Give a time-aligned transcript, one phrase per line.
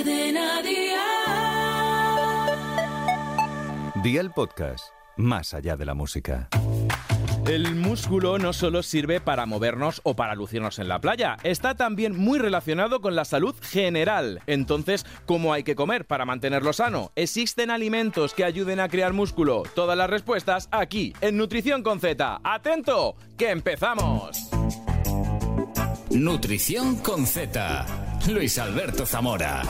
[0.00, 1.02] Cadena Día
[4.18, 4.86] el podcast,
[5.18, 6.48] más allá de la música.
[7.46, 12.16] El músculo no solo sirve para movernos o para lucirnos en la playa, está también
[12.16, 14.40] muy relacionado con la salud general.
[14.46, 17.12] Entonces, ¿cómo hay que comer para mantenerlo sano?
[17.14, 19.64] ¿Existen alimentos que ayuden a crear músculo?
[19.74, 22.40] Todas las respuestas aquí, en Nutrición con Z.
[22.42, 23.16] ¡Atento!
[23.36, 24.48] ¡Que empezamos!
[26.10, 28.09] Nutrición con Z.
[28.28, 29.62] Luis Alberto Zamora.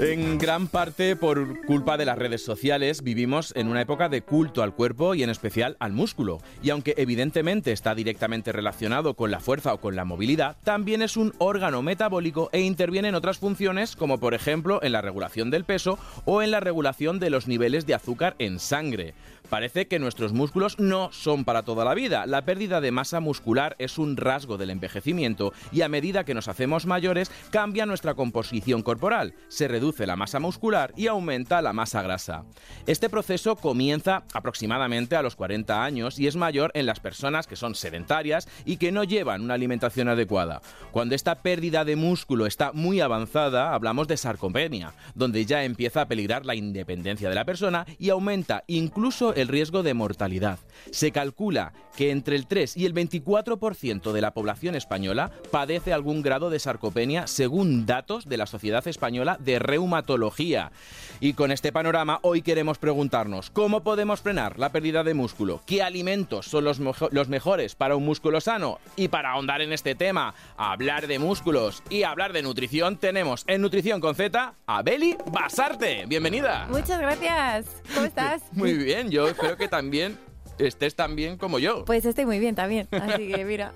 [0.00, 4.62] En gran parte por culpa de las redes sociales vivimos en una época de culto
[4.62, 6.38] al cuerpo y en especial al músculo.
[6.62, 11.18] Y aunque evidentemente está directamente relacionado con la fuerza o con la movilidad, también es
[11.18, 15.64] un órgano metabólico e interviene en otras funciones como por ejemplo en la regulación del
[15.64, 19.14] peso o en la regulación de los niveles de azúcar en sangre.
[19.50, 22.24] Parece que nuestros músculos no son para toda la vida.
[22.24, 26.46] La pérdida de masa muscular es un rasgo del envejecimiento y a medida que nos
[26.46, 29.34] hacemos mayores cambia nuestra composición corporal.
[29.48, 32.44] Se reduce la masa muscular y aumenta la masa grasa.
[32.86, 37.56] Este proceso comienza aproximadamente a los 40 años y es mayor en las personas que
[37.56, 40.62] son sedentarias y que no llevan una alimentación adecuada.
[40.92, 46.08] Cuando esta pérdida de músculo está muy avanzada, hablamos de sarcopenia, donde ya empieza a
[46.08, 50.58] peligrar la independencia de la persona y aumenta incluso el riesgo de mortalidad.
[50.90, 56.22] Se calcula que entre el 3 y el 24% de la población española padece algún
[56.22, 60.72] grado de sarcopenia según datos de la Sociedad Española de Reumatología.
[61.20, 65.60] Y con este panorama hoy queremos preguntarnos, ¿cómo podemos frenar la pérdida de músculo?
[65.66, 66.80] ¿Qué alimentos son los,
[67.10, 68.78] los mejores para un músculo sano?
[68.96, 73.60] Y para ahondar en este tema, hablar de músculos y hablar de nutrición, tenemos en
[73.60, 76.04] Nutrición con Z a Beli Basarte.
[76.06, 76.66] Bienvenida.
[76.70, 77.66] Muchas gracias.
[77.94, 78.42] ¿Cómo estás?
[78.52, 80.18] Muy bien, yo espero que también
[80.66, 81.84] estés tan bien como yo.
[81.84, 83.72] Pues estoy muy bien también, así que mira.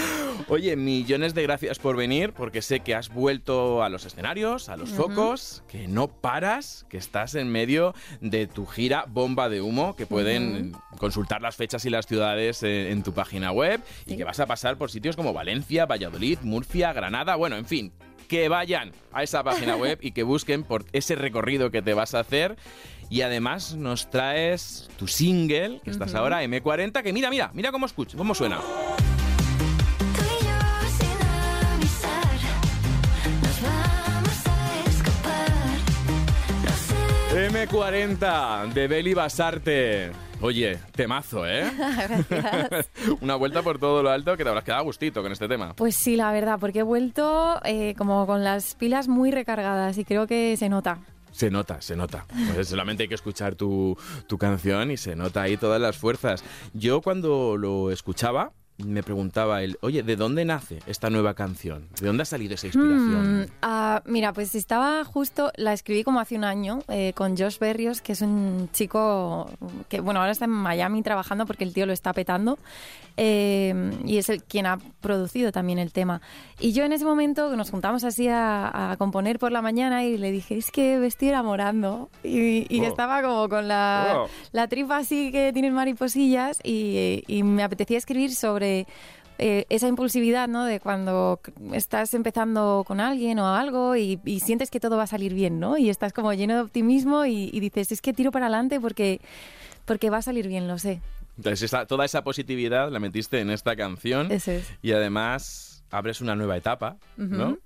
[0.48, 4.76] Oye, millones de gracias por venir, porque sé que has vuelto a los escenarios, a
[4.76, 9.96] los focos, que no paras, que estás en medio de tu gira Bomba de Humo,
[9.96, 14.24] que pueden consultar las fechas y las ciudades en, en tu página web, y que
[14.24, 17.92] vas a pasar por sitios como Valencia, Valladolid, Murcia, Granada, bueno, en fin,
[18.24, 22.14] que vayan a esa página web y que busquen por ese recorrido que te vas
[22.14, 22.56] a hacer.
[23.14, 27.86] Y además nos traes tu single, que estás ahora, M40, que mira, mira, mira cómo
[27.86, 28.58] escucha, cómo suena.
[37.30, 40.10] M40 de Beli Basarte.
[40.40, 41.70] Oye, temazo, ¿eh?
[42.28, 42.90] Gracias.
[43.20, 45.72] Una vuelta por todo lo alto que te habrás quedado a gustito con este tema.
[45.74, 50.04] Pues sí, la verdad, porque he vuelto eh, como con las pilas muy recargadas y
[50.04, 50.98] creo que se nota.
[51.34, 52.26] Se nota, se nota.
[52.54, 56.44] Pues solamente hay que escuchar tu, tu canción y se nota ahí todas las fuerzas.
[56.74, 61.86] Yo cuando lo escuchaba, me preguntaba él, oye, ¿de dónde nace esta nueva canción?
[62.00, 63.42] ¿De dónde ha salido esa inspiración?
[63.42, 67.58] Mm, ah, mira, pues estaba justo, la escribí como hace un año eh, con Josh
[67.60, 69.48] Berrios, que es un chico
[69.88, 72.58] que, bueno, ahora está en Miami trabajando porque el tío lo está petando
[73.16, 76.20] eh, y es el quien ha producido también el tema.
[76.58, 80.18] Y yo en ese momento nos juntamos así a, a componer por la mañana y
[80.18, 82.10] le dije, es que me estoy enamorando.
[82.24, 82.86] Y, y Oh.
[82.86, 84.28] estaba como con la, Oh.
[84.52, 88.63] la tripa así que tiene mariposillas y, y me apetecía escribir sobre
[89.38, 90.64] eh, esa impulsividad, ¿no?
[90.64, 91.40] De cuando
[91.72, 95.58] estás empezando con alguien o algo y, y sientes que todo va a salir bien,
[95.60, 95.76] ¿no?
[95.76, 99.20] Y estás como lleno de optimismo y, y dices, es que tiro para adelante porque,
[99.84, 101.00] porque va a salir bien, lo sé.
[101.36, 104.30] Entonces, esa- toda esa positividad la metiste en esta canción.
[104.30, 104.72] Eso es.
[104.82, 107.58] Y además abres una nueva etapa, ¿no?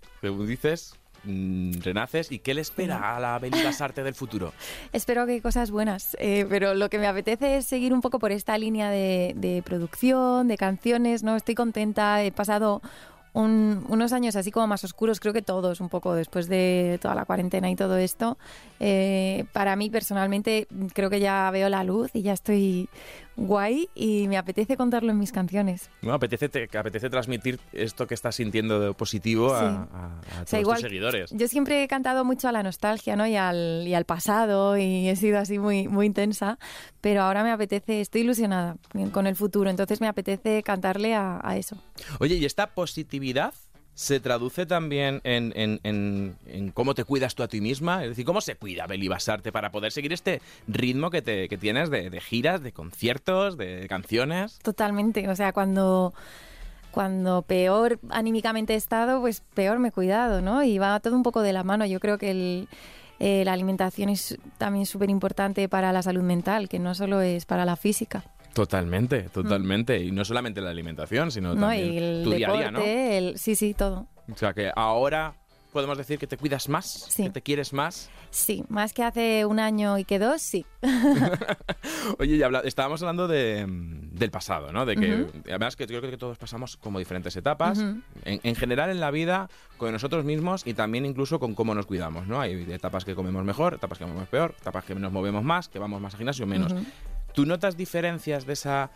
[0.47, 2.31] Dices, mm, renaces.
[2.33, 4.53] ¿Y qué le espera a la Beli Basarte del futuro?
[4.93, 8.33] Espero que cosas buenas, eh, pero lo que me apetece es seguir un poco por
[8.33, 11.37] esta línea de, de producción, de canciones, ¿no?
[11.37, 12.81] Estoy contenta, he pasado
[13.35, 17.15] un- unos años así como más oscuros, creo que todos, un poco después de toda
[17.15, 18.39] la cuarentena y todo esto.
[18.81, 22.89] Eh, para mí personalmente creo que ya veo la luz y ya estoy
[23.39, 25.91] guay y me apetece contarlo en mis canciones.
[26.03, 29.65] No, apetece, te- apetece transmitir esto que estás sintiendo de positivo a, Sí.
[29.67, 31.31] a- a O todos sea, igual, tus seguidores.
[31.31, 33.27] Yo siempre he cantado mucho a la nostalgia, ¿no?
[33.27, 36.59] Y al, y al pasado y he sido así muy, muy intensa,
[37.01, 38.77] pero ahora me apetece, estoy ilusionada
[39.13, 41.77] con el futuro, entonces me apetece cantarle a, a eso.
[42.19, 43.55] Oye, ¿y esta positividad
[43.99, 48.05] se traduce también en, en- cómo te cuidas tú a ti misma?
[48.05, 51.59] Es decir, ¿cómo se cuida Beli Basarte para poder seguir este ritmo que, te, que
[51.59, 54.61] tienes de, de giras, de conciertos, de canciones?
[54.61, 56.15] Totalmente, o sea, cuando...
[56.93, 60.63] Cuando peor anímicamente he estado, pues peor me he cuidado, ¿no?
[60.65, 61.85] Y va todo un poco de la mano.
[61.85, 62.67] Yo creo que
[63.21, 67.45] eh, la alimentación es también súper importante para la salud mental, que no solo es
[67.45, 68.25] para la física.
[68.55, 70.03] Totalmente, totalmente.
[70.03, 71.61] Y no solamente la alimentación, sino ¿no?
[71.61, 72.81] también Y el tu día a día, ¿no?
[72.81, 74.07] el, sí, sí, todo.
[74.33, 75.35] O sea que ahora
[75.73, 77.25] podemos decir que te cuidas más, Sí.
[77.25, 78.11] que te quieres más.
[78.31, 80.67] Sí, más que hace un año y que dos, sí.
[82.19, 84.85] Oye, y habla- estábamos hablando de, mm, del pasado, ¿no?
[84.87, 88.91] De que, además, que yo creo que todos pasamos como diferentes etapas, en, en general
[88.91, 92.41] en la vida, con nosotros mismos y también incluso con cómo nos cuidamos, ¿no?
[92.41, 95.79] Hay etapas que comemos mejor, etapas que comemos peor, etapas que nos movemos más, que
[95.79, 96.75] vamos más al gimnasio, menos.
[97.35, 98.91] ¿Tú notas diferencias de esa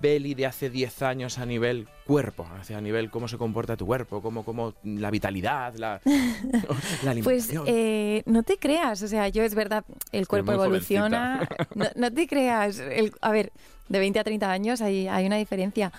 [0.00, 2.46] Beli de hace 10 años a nivel cuerpo?
[2.60, 6.00] O sea, a nivel cómo se comporta tu cuerpo, cómo, cómo la vitalidad, la,
[7.04, 11.48] la Pues eh, no te creas, o sea, yo es verdad, el cuerpo evoluciona.
[11.74, 13.52] No, no te creas, el- a ver,
[13.88, 15.92] de 20 a 30 años hay, hay una diferencia.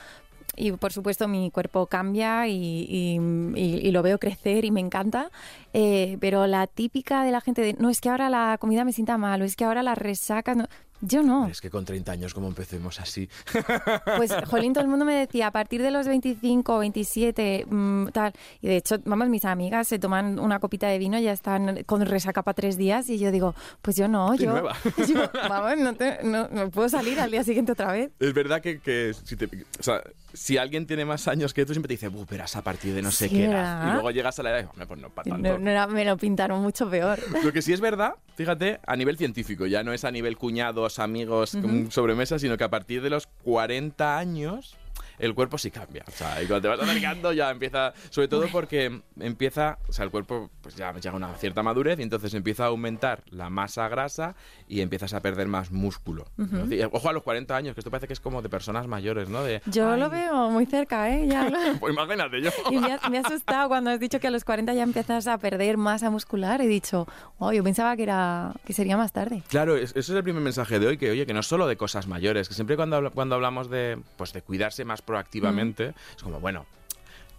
[0.58, 2.54] Y por supuesto mi cuerpo cambia y,
[2.90, 3.20] y-
[3.60, 5.30] y- y lo veo crecer y me encanta.
[5.74, 8.94] Eh, pero la típica de la gente de, no, es que ahora la comida me
[8.94, 10.56] sienta mal, o es que ahora las resacas...
[10.56, 10.68] no".
[11.08, 11.48] Yo no.
[11.48, 13.30] Es que con 30 años, como empecemos así?
[14.18, 18.34] Pues, jolín, todo el mundo me decía, a partir de los 25, 27, mm, tal.
[18.62, 21.84] Y de hecho, vamos, mis amigas se toman una copita de vino y ya están
[21.84, 23.10] con resaca para tres días.
[23.10, 24.76] Y yo digo, pues yo no, Estoy yo, nueva.
[25.08, 28.12] yo, vamos, no, te- no- no puedo salir al día siguiente otra vez.
[28.20, 29.46] Es verdad que, que si, te-
[29.80, 30.02] o sea,
[30.34, 33.02] si alguien tiene más años que tú, siempre te dice, "Buh, verás a partir de
[33.02, 33.44] no sé Sí, qué.
[33.46, 35.50] Y luego llegas a la edad y, hombre, pues no para tanto.
[35.50, 37.20] No, no era- me lo pintaron mucho peor.
[37.44, 40.95] Lo que sí es verdad, fíjate, a nivel científico, ya no es a nivel cuñados,
[41.00, 44.76] amigos, con sobremesa, sino que a partir de los 40 años
[45.20, 46.04] el cuerpo sí cambia.
[46.08, 50.06] O sea, y cuando te vas acercando ya empieza, sobre todo porque empieza, o sea,
[50.06, 53.50] el cuerpo pues ya llega a una cierta madurez y entonces empieza a aumentar la
[53.50, 54.36] masa grasa
[54.68, 56.26] y empiezas a perder más músculo.
[56.38, 56.74] ¿no?
[56.74, 59.30] Y, Ojo a los 40 años, que esto parece que es como de personas mayores,
[59.30, 59.44] ¿no?
[59.44, 61.28] De, Yo "Ay, lo veo muy cerca, ¿eh?
[61.28, 62.50] Ya lo- Pues imagínate yo.
[62.72, 65.28] Y me ha, me ha asustado cuando has dicho que a los 40 ya empiezas
[65.28, 66.62] a perder masa muscular.
[66.62, 67.08] He dicho,
[67.40, 69.44] oh, yo pensaba que, era, que sería más tarde.
[69.50, 71.68] Claro, es- ese es el primer mensaje de hoy, que oye, que no es solo
[71.68, 76.24] de cosas mayores, que siempre cuando, cuando hablamos de, pues, de cuidarse más proactivamente, es
[76.24, 76.66] como, bueno,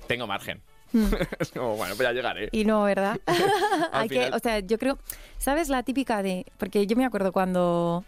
[0.07, 0.61] tengo margen.
[1.39, 2.49] es como, bueno, pues ya llegaré.
[2.53, 3.21] Y no, ¿verdad?
[3.93, 4.99] Hay que, o sea, yo creo,
[5.39, 8.05] ¿sabes la típica de, porque yo me acuerdo cuando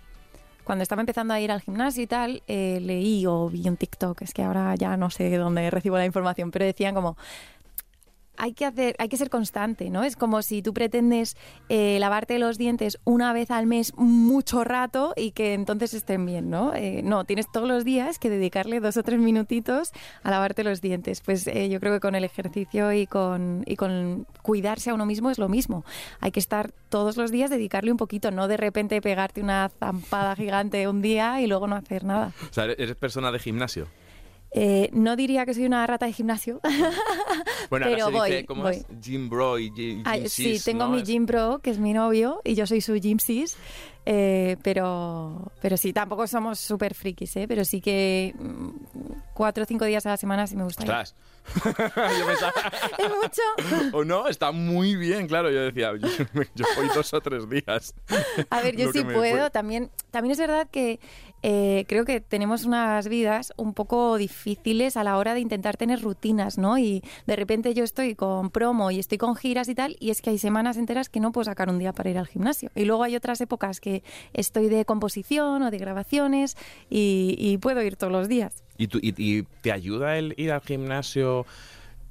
[0.69, 4.21] cuando estaba empezando a ir al gimnasio y tal, eh, leí o vi un TikTok,
[4.21, 7.17] es que ahora ya no sé dónde recibo la información, pero decían como
[8.39, 10.05] hay que hacer, hay que ser constante, ¿no?
[10.05, 11.37] Es como si tú pretendes
[11.69, 16.49] eh, lavarte los dientes una vez al mes mucho rato y que entonces estén bien,
[16.49, 16.73] ¿no?
[16.75, 19.93] Eh, no, tienes todos los días que dedicarle dos o tres minutitos
[20.23, 21.21] a lavarte los dientes.
[21.21, 25.05] Pues eh, yo creo que con el ejercicio y con, y con cuidarse a uno
[25.05, 25.85] mismo es lo mismo.
[26.21, 30.37] Hay que estar todos los días, dedicarle un poquito, no de repente pegarte una zampada
[30.37, 32.33] gigante un día y luego no hacer nada.
[32.57, 33.89] Eres persona de gimnasio.
[34.53, 36.61] Eh, no diría que soy una rata de gimnasio.
[37.71, 38.77] Bueno, Pero ahora se voy, dice, ¿cómo voy.
[38.77, 38.87] es?
[39.03, 40.91] Gym bro y gym, Ay, gym sí, sis, tengo ¿no?
[40.91, 43.59] mi gym pro, que es mi novio, y yo soy su gym sis.
[44.11, 47.47] Eh, pero, pero sí, tampoco somos súper frikis, ¿eh?
[47.47, 48.69] Pero sí que mm,
[49.35, 50.83] cuatro o cinco días a la semana sí me gusta.
[50.83, 51.15] Ostras.
[51.65, 52.53] Yo pensaba-
[52.99, 53.97] ¿Es mucho?
[53.97, 55.51] o no, está muy bien, claro.
[55.51, 56.09] Yo decía, yo,
[56.55, 57.95] yo voy dos o tres días.
[58.51, 59.19] A ver, yo sí puedo.
[59.39, 59.51] fue.
[59.51, 61.01] También, también es verdad que
[61.43, 66.03] eh, creo que tenemos unas vidas un poco difíciles a la hora de intentar tener
[66.03, 66.77] rutinas, ¿no?
[66.79, 70.21] Y de repente yo estoy con promo y estoy con giras y tal, y es
[70.21, 72.71] que hay semanas enteras que no puedo sacar un día para ir al gimnasio.
[72.75, 73.98] Y luego hay otras épocas que
[74.35, 76.57] estoy de composición o de grabaciones
[76.91, 78.63] y, puedo ir todos los días.
[78.77, 81.45] ¿Y, tú- y te ayuda el ir al gimnasio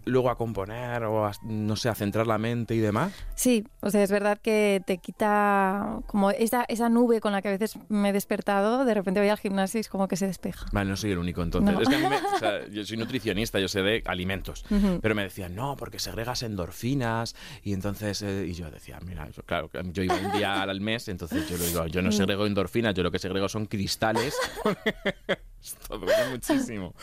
[0.08, 3.14] luego a componer o a, no sé, a centrar la mente y demás?
[3.36, 7.50] Sí, o sea, es verdad que te quita como esa, esa nube con la que
[7.50, 10.28] a veces me he despertado, de repente voy al gimnasio y es como que se
[10.28, 10.66] despeja.
[10.72, 11.74] Vale, no soy el único entonces.
[11.76, 11.82] No.
[11.82, 14.66] Es que a mí me- o sea, yo soy nutricionista, yo sé de alimentos.
[14.70, 15.00] Ujú.
[15.02, 17.36] Pero me decían, no, porque segregas endorfinas.
[17.64, 21.08] Y entonces, eh, y yo decía, mira, yo- claro, yo iba un día al mes,
[21.08, 24.36] entonces yo lo digo, yo no segrego endorfinas, yo lo que segrego son cristales.
[25.64, 26.94] Esto duele muchísimo.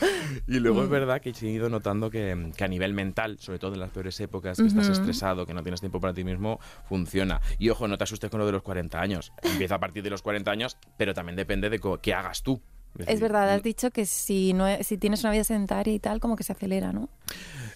[0.47, 3.73] Y luego es verdad que he ido notando que, que a nivel mental, sobre todo
[3.73, 7.41] en las peores épocas, que estás estresado, que no tienes tiempo para ti mismo, funciona.
[7.59, 9.33] Y ojo, no te asustes con lo de los 40 años.
[9.43, 12.61] Empieza a partir de los 40 años, pero también depende de qué hagas tú.
[13.05, 16.35] Es verdad, has dicho que si, no, si tienes una vida sedentaria y tal, como
[16.35, 17.09] que se acelera, ¿no?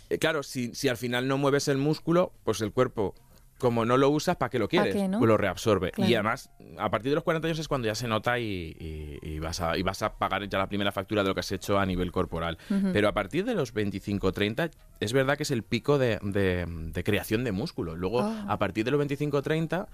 [0.10, 3.16] Eh, claro, si, si al final no mueves el músculo, pues el cuerpo,
[3.60, 4.96] como no lo usas, ¿para qué lo quieres?
[4.96, 5.20] qué, no?
[5.20, 5.92] Pues lo reabsorbe.
[5.92, 6.10] Claro.
[6.10, 6.50] Y además,
[6.80, 9.62] a partir de los 40 años es cuando ya se nota y, y- y vas
[9.62, 11.86] a, y vas a pagar ya la primera factura de lo que has hecho a
[11.86, 12.58] nivel corporal.
[12.94, 17.04] Pero a partir de los 25-30 es verdad que es el pico de, de- de
[17.04, 17.96] creación de músculo.
[17.96, 18.46] Luego, Ah.
[18.48, 19.88] a partir de los 25-30...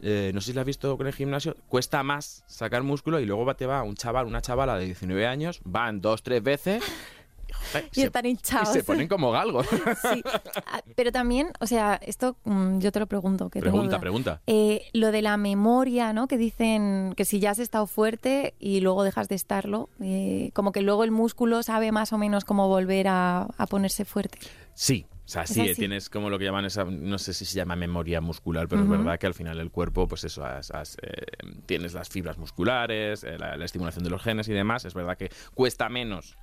[0.00, 3.26] eh, no sé si lo has visto con el gimnasio, cuesta más sacar músculo y
[3.26, 6.84] luego te va un chaval, una chavala de 19 años, van dos, tres veces
[7.54, 8.70] joder, Y están hinchados.
[8.70, 9.66] y se ponen como galgos.
[10.12, 10.22] Sí,
[10.66, 13.50] Ah, pero también, o sea, esto mm, yo te lo pregunto.
[13.50, 14.40] Que Pregunta, pregunta.
[14.46, 16.28] Eh, lo de la memoria, ¿no?
[16.28, 20.72] Que dicen que si ya has estado fuerte y luego dejas de estarlo, eh, como
[20.72, 24.38] que luego el músculo sabe más o menos cómo volver a, a ponerse fuerte.
[24.74, 27.74] Sí, O sea, sí, tienes como lo que llaman esa, no sé si se llama
[27.76, 31.26] memoria muscular, pero es verdad que al final el cuerpo, pues eso, has- has, eh,
[31.66, 34.84] tienes las fibras musculares, eh, la, la estimulación de los genes y demás.
[34.84, 36.36] Es verdad que cuesta menos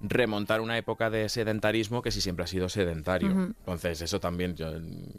[0.00, 3.30] remontar una época de sedentarismo que si siempre has sido sedentario.
[3.30, 4.70] Entonces, eso también, yo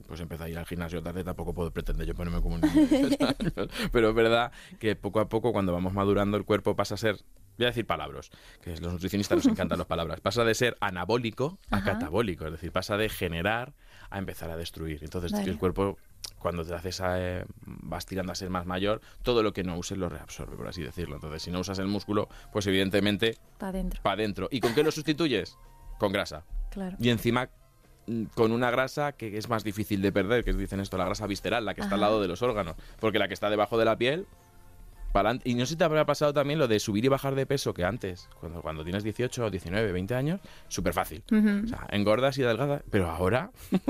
[0.07, 2.87] pues empecé a ir al gimnasio tarde, tampoco puedo pretender yo ponerme como un niño
[2.87, 3.69] de 18 años.
[3.91, 7.17] Pero es verdad que poco a poco, cuando vamos madurando, el cuerpo pasa a ser,
[7.57, 8.29] voy a decir palabras,
[8.61, 11.93] que los nutricionistas nos encantan las palabras, pasa de ser anabólico a Ajá.
[11.93, 13.73] catabólico, es decir, pasa de generar
[14.09, 15.03] a empezar a destruir.
[15.03, 15.51] Entonces, Vale.
[15.51, 15.97] el cuerpo
[16.39, 19.77] cuando te haces a, eh, vas tirando a ser más mayor, todo lo que no
[19.77, 21.15] uses lo reabsorbe, por así decirlo.
[21.15, 24.47] Entonces, si no usas el músculo, pues evidentemente Para adentro, para adentro.
[24.51, 25.57] ¿Y con qué lo sustituyes?
[25.97, 26.45] Con grasa.
[26.71, 26.95] claro.
[26.99, 27.49] Y encima
[28.07, 31.27] mm, con una grasa que es más difícil de perder, que dicen esto, la grasa
[31.27, 32.75] visceral, la que está al lado de los órganos.
[32.99, 34.25] Porque la que está debajo de la piel,
[35.43, 37.73] Y no sé si te habrá pasado también lo de subir y bajar de peso,
[37.73, 41.23] que antes, cuando, cuando tienes 18, 19, 20 años, súper fácil.
[41.31, 43.51] O sea, engordas y delgadas, pero ahora,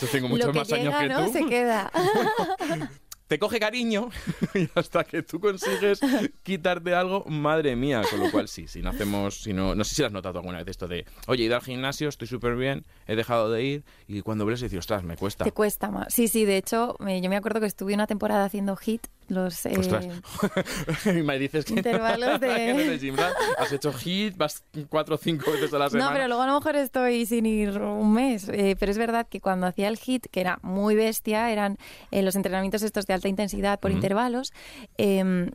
[0.00, 1.26] yo tengo muchos Lo que más llega, años que ¿no?
[1.26, 1.90] tú, Se queda.
[3.28, 4.08] te coge cariño
[4.54, 6.00] y hasta que tú consigues
[6.42, 8.00] quitarte algo, madre mía.
[8.10, 10.38] Con lo cual, sí, si no hacemos, si no, no sé si lo has notado
[10.38, 13.62] alguna vez esto de, oye, he ido al gimnasio, estoy súper bien, he dejado de
[13.62, 15.44] ir y cuando ves dices, ostras, me cuesta.
[15.44, 16.12] Te cuesta más.
[16.12, 19.66] Sí, sí, de hecho, me- yo me acuerdo que estuve una temporada haciendo hit, los
[19.66, 19.72] eh,
[21.06, 23.22] y me dices que, Intervalos de- que
[23.58, 26.06] has hecho hit, vas cuatro o cinco veces a la semana.
[26.10, 28.48] No, pero luego a lo mejor estoy sin ir un mes.
[28.48, 31.76] Eh, pero es verdad que cuando hacía el hit, que era muy bestia, eran
[32.10, 34.52] eh, los entrenamientos estos de alta intensidad por intervalos.
[34.96, 35.50] eh,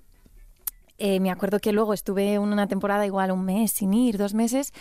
[0.99, 4.71] eh, me acuerdo que luego estuve una temporada igual un mes sin ir, dos meses,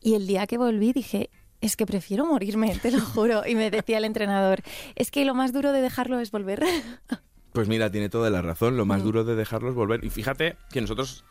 [0.00, 1.30] y el día que volví dije,
[1.62, 3.42] es que prefiero morirme, te lo juro.
[3.46, 4.60] Y me decía el entrenador,
[4.94, 6.62] es que lo más duro de dejarlo es volver.
[7.54, 8.76] Pues mira, tiene toda la razón.
[8.76, 9.04] Lo más Mm.
[9.04, 10.04] duro de dejarlos volver.
[10.04, 11.24] Y fíjate que nosotros,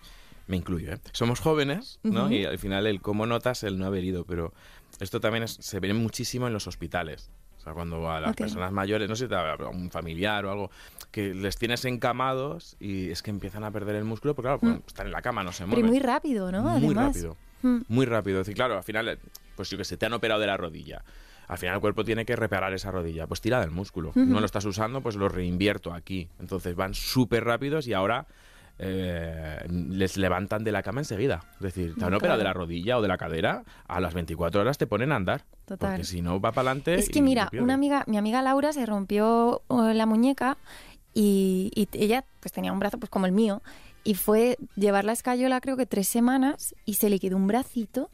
[0.47, 0.99] me incluyo, ¿eh?
[1.11, 2.31] somos jóvenes, ¿no?
[2.31, 4.23] Y al final el cómo notas el no haber ido.
[4.23, 4.53] Pero
[5.01, 7.29] esto también es- se ve muchísimo en los hospitales.
[7.57, 10.51] O sea, cuando a las personas mayores, no sé si te a un familiar o
[10.51, 10.71] algo,
[11.11, 14.79] que les tienes encamados y es que empiezan a perder el músculo, porque claro, Mm.
[14.79, 15.85] pues, están en la cama, no se Pero mueven.
[15.87, 16.61] muy rápido, ¿no?
[16.63, 17.07] Muy Además.
[17.07, 17.37] rápido.
[17.63, 17.77] Mm.
[17.89, 18.39] Muy rápido.
[18.39, 19.17] Es decir, claro, al final, eh,
[19.57, 21.03] pues yo que sé, te han operado de la rodilla.
[21.47, 23.27] Al final el cuerpo tiene que reparar esa rodilla.
[23.27, 24.11] Pues tira del músculo.
[24.15, 26.29] No lo estás usando, pues lo reinvierto aquí.
[26.39, 28.27] Entonces van súper rápidos y ahora
[28.79, 31.41] eh, les levantan de la cama enseguida.
[31.55, 34.61] Es decir, te han operado de la rodilla o de la cadera, a las 24
[34.61, 35.43] horas te ponen a andar.
[35.65, 35.91] Total.
[35.91, 36.95] Porque si no, va para adelante.
[36.95, 40.57] Es que mira, una amiga, mi amiga Laura se rompió eh, la muñeca
[41.13, 43.61] y, y ella pues tenía un brazo pues como el mío
[44.03, 48.09] y fue llevarla a escayola creo que tres semanas y se le quedó un bracito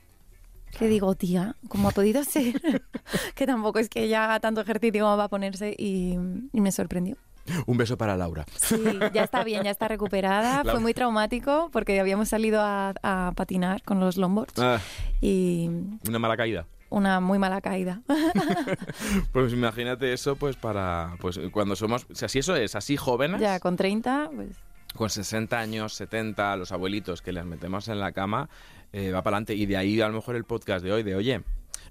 [0.77, 2.61] que digo, tía, ¿cómo ha podido ser?
[3.35, 6.17] que tampoco es que ella haga tanto ejercicio como va a ponerse y,
[6.53, 7.17] y me sorprendió.
[7.65, 8.45] Un beso para Laura.
[8.57, 8.75] Sí,
[9.13, 10.63] ya está bien, ya está recuperada.
[10.63, 14.79] La- Fue muy traumático porque habíamos salido a, a patinar con los longboards Ah,
[15.19, 15.67] y
[16.07, 16.67] una mala caída.
[16.91, 18.01] una muy mala caída.
[19.31, 21.15] Pues imagínate eso, pues para.
[21.19, 22.05] Pues cuando somos.
[22.11, 23.41] O sea, si eso es así jóvenes.
[23.41, 24.49] ya con 30, pues
[24.95, 28.49] con 60 años, 70, los abuelitos que les metemos en la cama,
[28.93, 29.55] eh, va para adelante.
[29.55, 31.41] Y de ahí a lo mejor el podcast de hoy, de oye,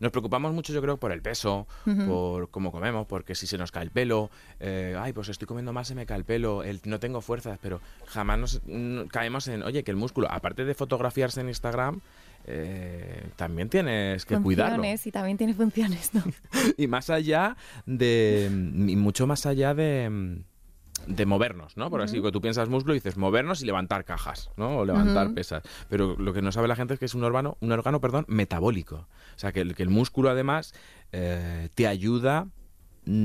[0.00, 1.67] nos preocupamos mucho yo creo por el peso,
[2.07, 5.73] por cómo comemos, porque si se nos cae el pelo, eh, ay, pues estoy comiendo
[5.73, 9.49] más, se me cae el pelo, el, no tengo fuerzas, pero jamás nos no- caemos
[9.49, 12.00] en, oye, que el músculo, aparte de fotografiarse en Instagram,
[12.47, 14.76] eh, también tienes que cuidarlo.
[14.76, 16.23] funciones y también tiene funciones, ¿no?
[16.78, 18.49] Y más allá de.
[18.50, 20.38] y mucho más allá de.
[21.07, 21.90] De movernos, ¿no?
[21.90, 24.78] Por así que tú piensas músculo y dices movernos y levantar cajas, ¿no?
[24.78, 25.62] O levantar pesas.
[25.88, 28.25] Pero lo que no sabe la gente es que es un órgano, un órgano, perdón,
[28.28, 28.97] metabólico.
[28.97, 30.75] O sea, que el, que el músculo además
[31.12, 32.49] eh, te ayuda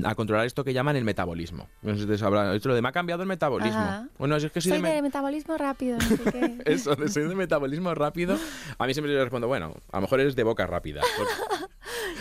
[0.05, 1.67] a controlar esto que llaman el metabolismo.
[1.81, 2.29] No sé si te esto
[2.69, 3.79] lo de me ha cambiado el metabolismo.
[3.79, 4.07] Ajá.
[4.17, 6.57] Bueno, es que soy, Soy de, me- de metabolismo rápido, no sé qué.
[6.65, 8.37] eso, de soy de metabolismo rápido.
[8.77, 11.01] A mí siempre le respondo, bueno, a lo mejor eres de boca rápida.
[11.17, 11.63] Porque-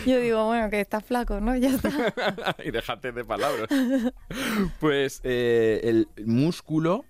[0.09, 1.55] Yo digo, bueno, que estás flaco, ¿no?
[1.55, 1.89] Ya está.
[2.65, 3.69] y déjate de palabras.
[4.79, 7.05] Pues eh, el músculo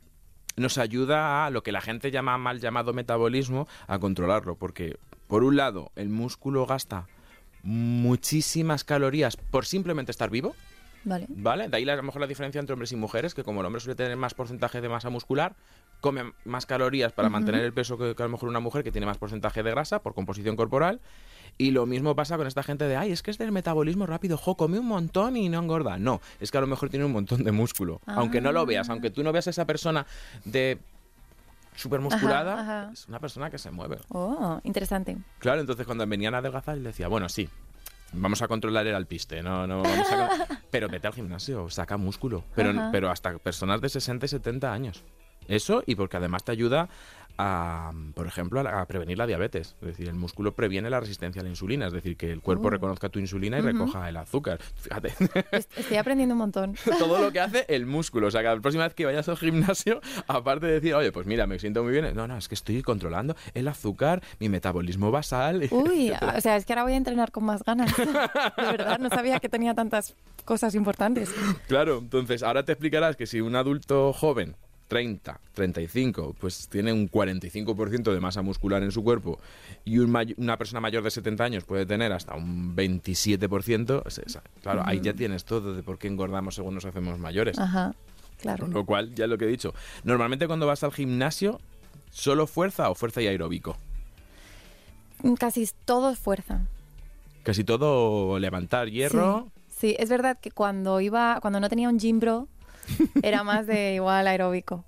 [0.56, 5.44] nos ayuda a lo que la gente llama mal llamado metabolismo a controlarlo, porque por
[5.44, 7.08] un lado el músculo gasta
[7.64, 10.56] muchísimas calorías por simplemente estar vivo,
[11.06, 11.26] Vale.
[11.30, 11.68] ¿vale?
[11.70, 13.66] De ahí la- a lo mejor la diferencia entre hombres y mujeres, que como el
[13.66, 15.56] hombre suele tener más porcentaje de masa muscular,
[16.02, 18.92] come más calorías para mantener el peso que, que a lo mejor una mujer que
[18.92, 21.00] tiene más porcentaje de grasa por composición corporal.
[21.58, 24.38] Y lo mismo pasa con esta gente de, ay, es que es del metabolismo rápido,
[24.38, 25.98] jo, come un montón y no engorda.
[25.98, 28.02] No, es que a lo mejor tiene un montón de músculo.
[28.08, 28.94] Aunque no lo veas, Ah.
[28.94, 30.06] aunque tú no veas a esa persona
[30.46, 30.80] de
[31.76, 32.92] súper musculada, Ajá, ajá.
[32.94, 33.98] es una persona que se mueve.
[34.10, 35.18] Oh, interesante.
[35.40, 37.50] Claro, entonces cuando venían a adelgazar, le decía, bueno, sí,
[38.14, 40.30] vamos a controlar el alpiste, no, no vamos a...
[40.72, 42.44] pero vete al gimnasio, saca músculo.
[42.56, 42.90] Pero, Ajá.
[42.92, 45.04] pero hasta personas de 60 y 70 años.
[45.48, 46.88] Eso y porque además te ayuda
[47.38, 49.76] a, por ejemplo, a, a prevenir la diabetes.
[49.82, 52.68] Es decir, el músculo previene la resistencia a la insulina, es decir, que el cuerpo
[52.68, 52.72] Oh.
[52.72, 54.60] reconozca tu insulina y recoja el azúcar.
[54.76, 55.14] Fíjate,
[55.52, 56.76] Est- Estoy aprendiendo un montón.
[57.00, 58.28] todo lo que hace el músculo.
[58.28, 61.26] O sea, que la próxima vez que vayas al gimnasio, aparte de decir, oye, pues
[61.26, 65.12] mira, me siento muy bien, no, no, es que estoy controlando el azúcar, mi metabolismo
[65.12, 65.68] basal.
[65.72, 67.96] Uy, o sea, es que ahora voy a entrenar con más ganas.
[67.98, 68.06] De
[68.64, 71.34] verdad, no sabía que tenía tantas cosas importantes.
[71.68, 74.56] Claro, entonces ahora te explicarás que si un adulto joven,
[74.94, 79.40] 30, 35, pues tiene un 45% de masa muscular en su cuerpo
[79.86, 84.20] y un may- una persona mayor de 70 años puede tener hasta un 27%, es
[84.20, 84.44] esa.
[84.62, 87.58] claro, ahí ya tienes todo de por qué engordamos según nos hacemos mayores.
[87.58, 87.96] Ajá,
[88.40, 88.66] claro.
[88.66, 89.74] Con lo cual, ya lo que he dicho,
[90.04, 91.60] normalmente cuando vas al gimnasio,
[92.12, 93.76] ¿solo fuerza o fuerza y aeróbico?
[95.40, 96.62] Casi todo es fuerza.
[97.42, 99.48] Casi todo levantar hierro.
[99.70, 102.48] Sí, sí, es verdad que cuando iba, cuando no tenía un gym bro,
[103.24, 104.84] era más de igual aeróbico.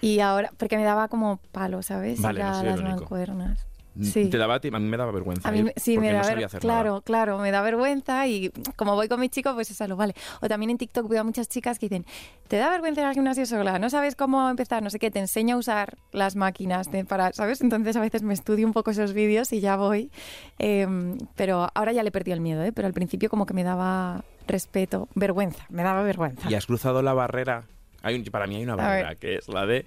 [0.00, 2.20] Y ahora, porque me daba como palo, ¿sabes?
[2.20, 3.00] Vale, no soy las irónico.
[3.00, 3.66] mancuernas.
[4.02, 4.28] Sí.
[4.28, 5.48] Te daba, a mí me daba vergüenza.
[5.48, 7.00] A mí me- sí, me no da sabía ver- claro, nada.
[7.02, 10.14] claro, me da vergüenza y como voy con mi chico, pues eso lo vale.
[10.40, 12.04] O también en TikTok veo a muchas chicas que dicen,
[12.48, 13.78] ¿te da vergüenza ir al gimnasio sola?
[13.78, 14.82] ¿No sabes cómo empezar?
[14.82, 17.60] No sé qué, te enseño a usar las máquinas para, ¿sabes?
[17.60, 20.10] Entonces a veces me estudio un poco esos vídeos y ya voy.
[20.58, 22.72] Em, pero ahora ya le perdí el miedo, ¿eh?
[22.72, 26.50] Pero al principio como que me daba respeto, vergüenza, me daba vergüenza.
[26.50, 27.64] Y has cruzado la barrera.
[28.02, 29.86] Hay un- para mí hay una barrera que es la de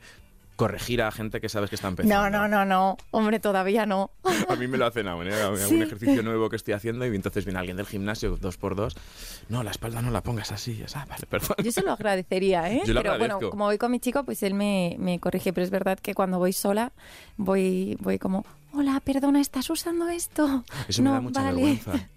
[0.55, 2.15] corregir a gente que sabes que está empezando.
[2.19, 4.09] No, no, no, no, hombre, todavía no.
[4.49, 5.33] A mí me lo hacen aún, ¿eh?
[5.39, 5.79] Algún Sí.
[5.83, 8.95] ejercicio nuevo que estoy haciendo y entonces viene alguien del gimnasio dos por dos.
[9.49, 10.83] No, la espalda no la pongas así.
[10.95, 11.57] Ah, vale, perdón.
[11.63, 12.81] Yo se lo agradecería, ¿eh?
[12.87, 13.51] Yo lo pero bueno, agradezco.
[13.51, 15.53] como voy con mi chico, pues él me, me corrige.
[15.53, 16.91] Pero es verdad que cuando voy sola,
[17.37, 18.43] voy, voy como,
[18.77, 20.63] hola, perdona, ¿estás usando esto?
[20.87, 21.55] Eso me no, da mucha vale.
[21.55, 22.09] vergüenza.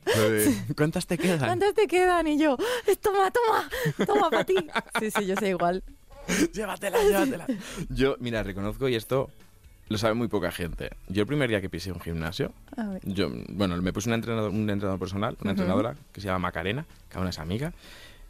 [0.76, 1.38] ¿Cuántas te quedan?
[1.38, 2.26] ¿Cuántas te quedan?
[2.26, 2.56] Y yo,
[3.00, 4.56] toma, toma, toma para ti.
[4.98, 5.82] Sí, sí, yo sé igual.
[6.52, 7.46] llévatela, llévatela.
[7.88, 9.30] Yo, mira, reconozco y esto
[9.88, 10.90] lo sabe muy poca gente.
[11.08, 12.52] Yo el primer día que pisé un gimnasio,
[13.04, 16.84] yo, bueno, me puse un entrenador, un entrenador personal, una entrenadora que se llama Macarena,
[17.08, 17.72] que aún es amiga,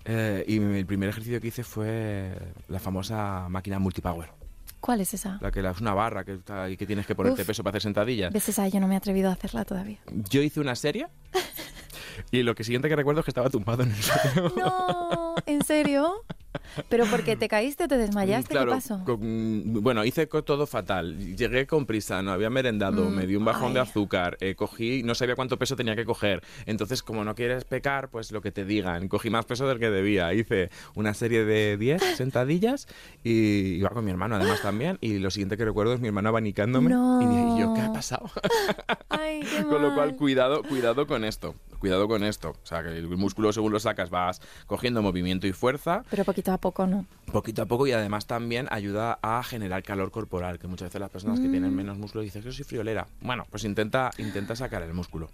[0.05, 2.33] eh, y el primer ejercicio que hice fue
[2.69, 4.40] la famosa máquina multipower.
[4.81, 5.39] ¿Cuál es esa?
[5.41, 7.47] La que la- es una barra que, está ahí que tienes que ponerte Uf.
[7.47, 8.33] peso para hacer sentadillas.
[8.33, 8.67] ¿Ves esa?
[8.69, 9.99] Yo no me he atrevido a hacerla todavía.
[10.11, 11.07] Yo hice una serie
[12.31, 14.53] y lo que siguiente que recuerdo es que estaba tumbado en el suelo.
[14.57, 16.25] No, ¿en serio?
[16.89, 18.51] ¿Pero porque te caíste o te desmayaste?
[18.55, 19.05] Claro, ¿Qué pasó?
[19.05, 21.37] con- bueno, hice todo fatal.
[21.37, 23.87] Llegué con prisa, no había merendado, Mm, me dio un bajón de ay.
[23.89, 26.43] azúcar, eh, cogí, no sabía cuánto peso tenía que coger.
[26.67, 29.09] Entonces, como no quieres pecar, pues lo que te digan.
[29.09, 30.33] Cogí más peso del que debía.
[30.35, 32.89] Hice una serie de 10 sentadillas
[33.23, 34.99] y iba con mi hermano además también.
[35.01, 36.95] Y lo siguiente que recuerdo es mi hermano abanicándome.
[37.21, 37.93] Y dije, ¿y yo qué ha No.
[37.93, 38.31] pasado?
[39.09, 41.55] Ay, qué Con lo cual, cuidado, cuidado con esto.
[41.79, 42.51] Cuidado con esto.
[42.51, 46.53] O sea, que el músculo según lo sacas vas cogiendo movimiento y fuerza Pero poquito
[46.53, 47.07] a poco, ¿no?
[47.33, 51.11] poquito a poco y además también ayuda a generar calor corporal, que muchas veces las
[51.11, 51.77] personas que tienen Mm.
[51.77, 53.07] menos músculo dicen que soy friolera.
[53.21, 55.29] Bueno, pues intenta, intenta sacar el músculo.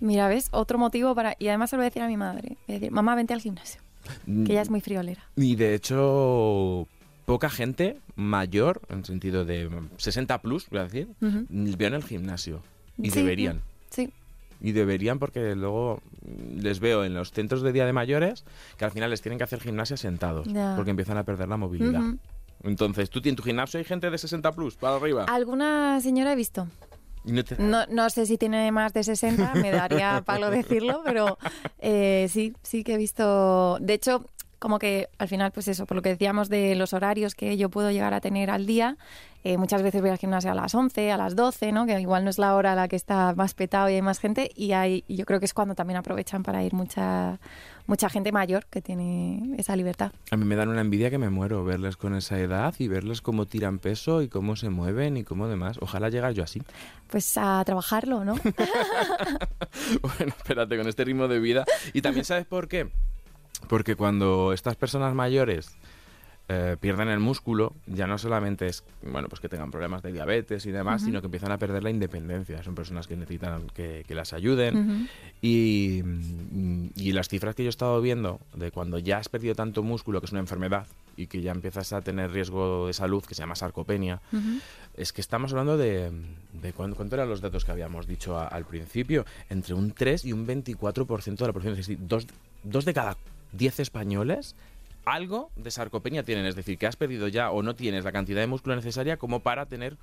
[0.00, 0.48] Mira, ¿ves?
[0.52, 1.34] Otro motivo para...
[1.38, 2.56] Y además se lo voy a decir a mi madre.
[2.68, 3.80] Voy a decir, mamá, vente al gimnasio.
[4.24, 5.22] Que ella es muy friolera.
[5.34, 6.86] Y de hecho,
[7.24, 11.46] poca gente mayor, en sentido de 60 plus, voy a decir, Ujú.
[11.48, 12.62] veo en el gimnasio.
[12.98, 13.62] Y Sí, deberían.
[13.90, 14.10] Sí.
[14.60, 16.15] Y deberían porque luego mm,
[16.56, 18.44] les veo en los centros de día de mayores
[18.76, 22.02] que al final les tienen que hacer gimnasia sentados porque empiezan a perder la movilidad.
[22.62, 25.24] Entonces, tú en tu gimnasio hay gente de 60 plus para arriba.
[25.28, 26.66] ¿Alguna señora he visto?
[27.24, 31.38] No te- No, no sé si tiene más de 60, me daría palo decirlo, pero
[31.80, 33.78] eh, sí, sí que he visto.
[33.80, 34.24] De hecho,
[34.58, 37.68] como que al final, pues eso, por lo que decíamos de los horarios que yo
[37.68, 38.96] puedo llegar a tener al día,
[39.44, 41.86] eh, muchas veces voy al gimnasio a las 11, a las 12, ¿no?
[41.86, 44.18] Que igual no es la hora a la que está más petado y hay más
[44.18, 47.38] gente, y hay, yo creo que es cuando también aprovechan para ir mucha,
[47.86, 50.10] mucha gente mayor que tiene esa libertad.
[50.30, 53.22] A mí me dan una envidia que me muero verles con esa edad y verles
[53.22, 55.78] cómo tiran peso y cómo se mueven y cómo demás.
[55.80, 56.60] Ojalá llegar yo así.
[57.08, 58.34] Pues a trabajarlo, ¿no?
[60.02, 61.64] bueno, espérate, con este ritmo de vida.
[61.92, 62.90] Y también sabes por qué.
[63.60, 65.74] Porque cuando estas personas mayores
[66.48, 70.64] eh, pierden el músculo, ya no solamente es bueno pues que tengan problemas de diabetes
[70.66, 72.62] y demás, sino que empiezan a perder la independencia.
[72.62, 74.76] Son personas que necesitan que, que las ayuden.
[75.42, 79.54] Y, mm, y las cifras que yo he estado viendo de cuando ya has perdido
[79.56, 83.24] tanto músculo, que es una enfermedad, y que ya empiezas a tener riesgo de salud,
[83.24, 84.20] que se llama sarcopenia,
[84.96, 86.10] es que estamos hablando de,
[86.52, 90.24] de cuán- cuánto eran los datos que habíamos dicho a- al principio, entre un 3
[90.26, 92.26] y un 24% de la población, es decir, dos,
[92.62, 93.16] dos de cada
[93.52, 94.54] 10 españoles
[95.04, 98.40] algo de sarcopenia tienen, es decir, que has perdido ya o no tienes la cantidad
[98.40, 99.96] de músculo necesaria como para tener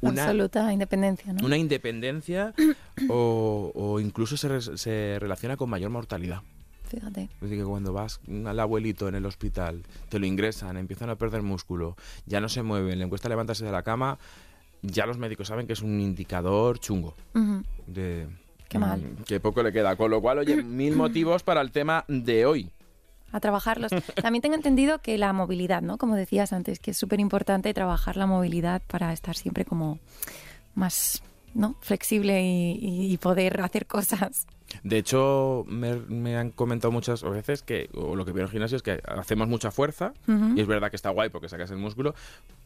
[0.00, 1.44] una, Absoluta independencia, ¿no?
[1.46, 2.54] una independencia
[3.08, 6.42] o, o incluso se, re- se relaciona con mayor mortalidad.
[6.88, 7.24] Fíjate.
[7.34, 11.16] Es decir, que cuando vas al abuelito en el hospital, te lo ingresan, empiezan a
[11.16, 14.18] perder músculo, ya no se mueven, le cuesta levantarse de la cama,
[14.82, 17.14] ya los médicos saben que es un indicador chungo.
[17.86, 18.26] De,
[18.68, 19.02] Qué mal.
[19.26, 19.96] Que poco le queda.
[19.96, 22.70] Con lo cual, oye, mil motivos para el tema de hoy.
[23.32, 23.92] A trabajarlos.
[24.22, 25.98] También tengo entendido que la movilidad, ¿no?
[25.98, 29.98] Como decías antes, que es súper importante trabajar la movilidad para estar siempre como
[30.74, 31.22] más,
[31.54, 31.76] ¿no?
[31.80, 34.46] Flexible y, poder hacer cosas.
[34.82, 38.50] De hecho, me, me han comentado muchas veces que, o lo que veo en el
[38.50, 41.78] gimnasio es que hacemos mucha fuerza, y es verdad que está guay porque sacas el
[41.78, 42.14] músculo,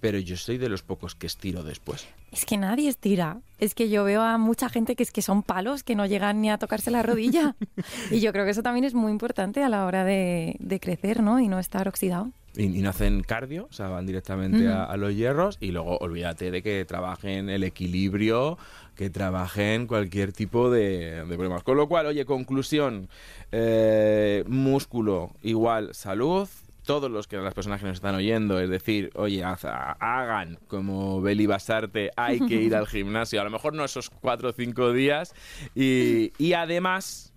[0.01, 2.07] pero yo soy de los pocos que estiro después.
[2.33, 3.39] Es que nadie estira.
[3.61, 6.41] Es que yo veo a mucha gente que es que son palos que no llegan
[6.41, 7.55] ni a tocarse la rodilla.
[8.11, 11.23] y yo creo que eso también es muy importante a la hora de, de crecer,
[11.23, 11.39] ¿no?
[11.39, 12.33] Y no estar oxidado.
[12.55, 16.51] Y, y no hacen cardio, o sea, van directamente a los hierros y luego olvídate
[16.51, 18.59] de que trabajen el equilibrio,
[18.95, 21.63] que trabajen cualquier tipo de, de problemas.
[21.63, 23.09] Con lo cual, oye, conclusión,
[23.53, 26.49] eh, músculo igual salud.
[26.85, 29.65] Todos los que las personas que nos están oyendo, es decir, oye, haz-
[30.01, 34.49] hagan como Beli Basarte, hay que ir al gimnasio, a lo mejor no esos cuatro
[34.49, 35.33] o cinco días,
[35.77, 37.33] y, y además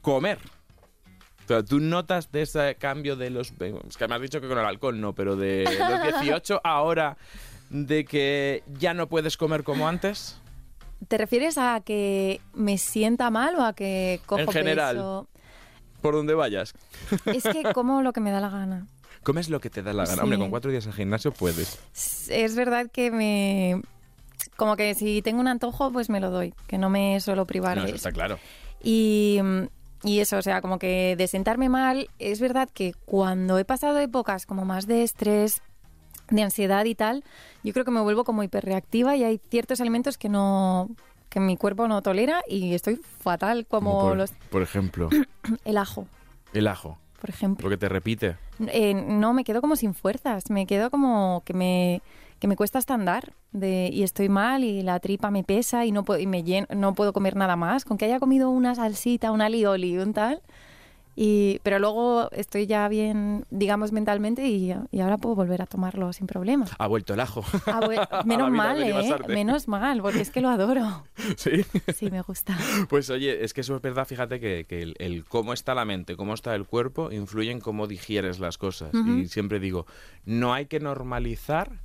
[0.00, 0.38] comer.
[1.46, 3.52] Sea, tú notas de ese cambio de los...
[3.88, 7.16] Es que me has dicho que con el alcohol no, pero de los 18 ahora
[7.70, 10.38] de que ya no puedes comer como antes.
[11.08, 14.96] ¿Te refieres a que me sienta mal o a que cojo En general.
[14.96, 15.28] peso?
[16.00, 16.72] Por donde vayas.
[17.26, 18.86] Es que como lo que me da la gana.
[19.22, 20.16] Comes lo que te da la gana.
[20.16, 20.20] Sí.
[20.22, 21.78] Hombre, con cuatro días al gimnasio puedes.
[22.30, 23.82] Es verdad que me...
[24.56, 27.76] Como que si tengo un antojo, pues me lo doy, que no me suelo privar
[27.76, 28.08] No, de eso eso.
[28.08, 28.38] está claro.
[28.82, 29.40] Y,
[30.04, 33.98] y eso, o sea, como que de sentarme mal, es verdad que cuando he pasado
[33.98, 35.62] épocas como más de estrés,
[36.30, 37.24] de ansiedad y tal,
[37.62, 40.90] yo creo que me vuelvo como hiperreactiva y hay ciertos alimentos que no
[41.30, 45.08] que mi cuerpo no tolera y estoy fatal como, por, los por ejemplo,
[45.64, 46.06] el ajo,
[46.52, 46.98] el ajo.
[47.20, 47.62] por ejemplo.
[47.62, 48.36] Porque te repite.
[48.68, 52.02] Eh, no, me quedo como sin fuerzas, me quedo como que me,
[52.44, 55.92] que me cuesta hasta andar de, y estoy mal y la tripa me pesa y
[55.92, 58.74] no puedo, y me lleno, no puedo comer nada más, con que haya comido una
[58.74, 60.42] salsita, un alioli, un tal.
[61.16, 66.12] Y, pero luego estoy ya bien, digamos, mentalmente y, y ahora puedo volver a tomarlo
[66.12, 66.66] sin problema.
[66.76, 67.42] Ha vuelto el ajo.
[68.26, 69.16] Menos mal, ¿eh?
[69.26, 71.06] Menos mal, porque es que lo adoro.
[71.38, 71.64] sí.
[71.94, 72.58] Sí, me gusta.
[72.90, 75.86] Pues oye, es que eso es verdad, fíjate que, que el, el cómo está la
[75.86, 78.90] mente, cómo está el cuerpo, influye en cómo digieres las cosas.
[78.92, 79.86] Y siempre digo,
[80.26, 81.80] no hay que normalizar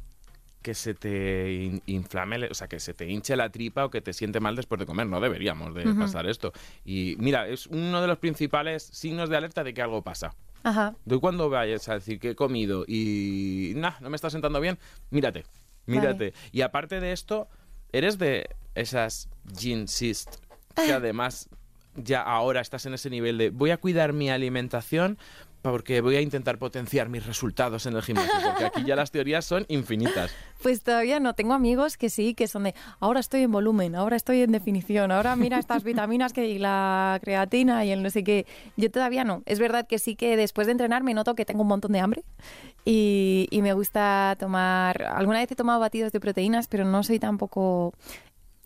[0.61, 4.01] que se te in- inflame, o sea, que se te hinche la tripa o que
[4.01, 5.07] te siente mal después de comer.
[5.07, 6.51] No deberíamos de pasar esto.
[6.83, 10.35] Y mira, es uno de los principales signos de alerta de que algo pasa.
[10.63, 10.95] Ajá.
[11.05, 14.77] De cuando vayas a decir que he comido y nah, no me está sentando bien,
[15.09, 15.45] mírate,
[15.85, 16.33] mírate.
[16.51, 17.47] Y aparte de esto,
[17.93, 20.35] eres de esas ginsist
[20.75, 21.47] que además
[21.95, 25.17] ya ahora estás en ese nivel de voy a cuidar mi alimentación
[25.61, 29.45] porque voy a intentar potenciar mis resultados en el gimnasio, porque aquí ya las teorías
[29.45, 30.31] son infinitas.
[30.61, 31.35] Pues todavía no.
[31.35, 35.09] Tengo amigos que sí, que son de ahora estoy en volumen, ahora estoy en definición,
[35.09, 38.45] ahora mira estas vitaminas que y la creatina y el no sé qué.
[38.75, 39.41] Yo todavía no.
[39.45, 42.01] Es verdad que sí que después de entrenar me noto que tengo un montón de
[42.01, 42.23] hambre
[42.83, 45.01] y, y me gusta tomar.
[45.03, 47.93] Alguna vez he tomado batidos de proteínas, pero no soy tampoco.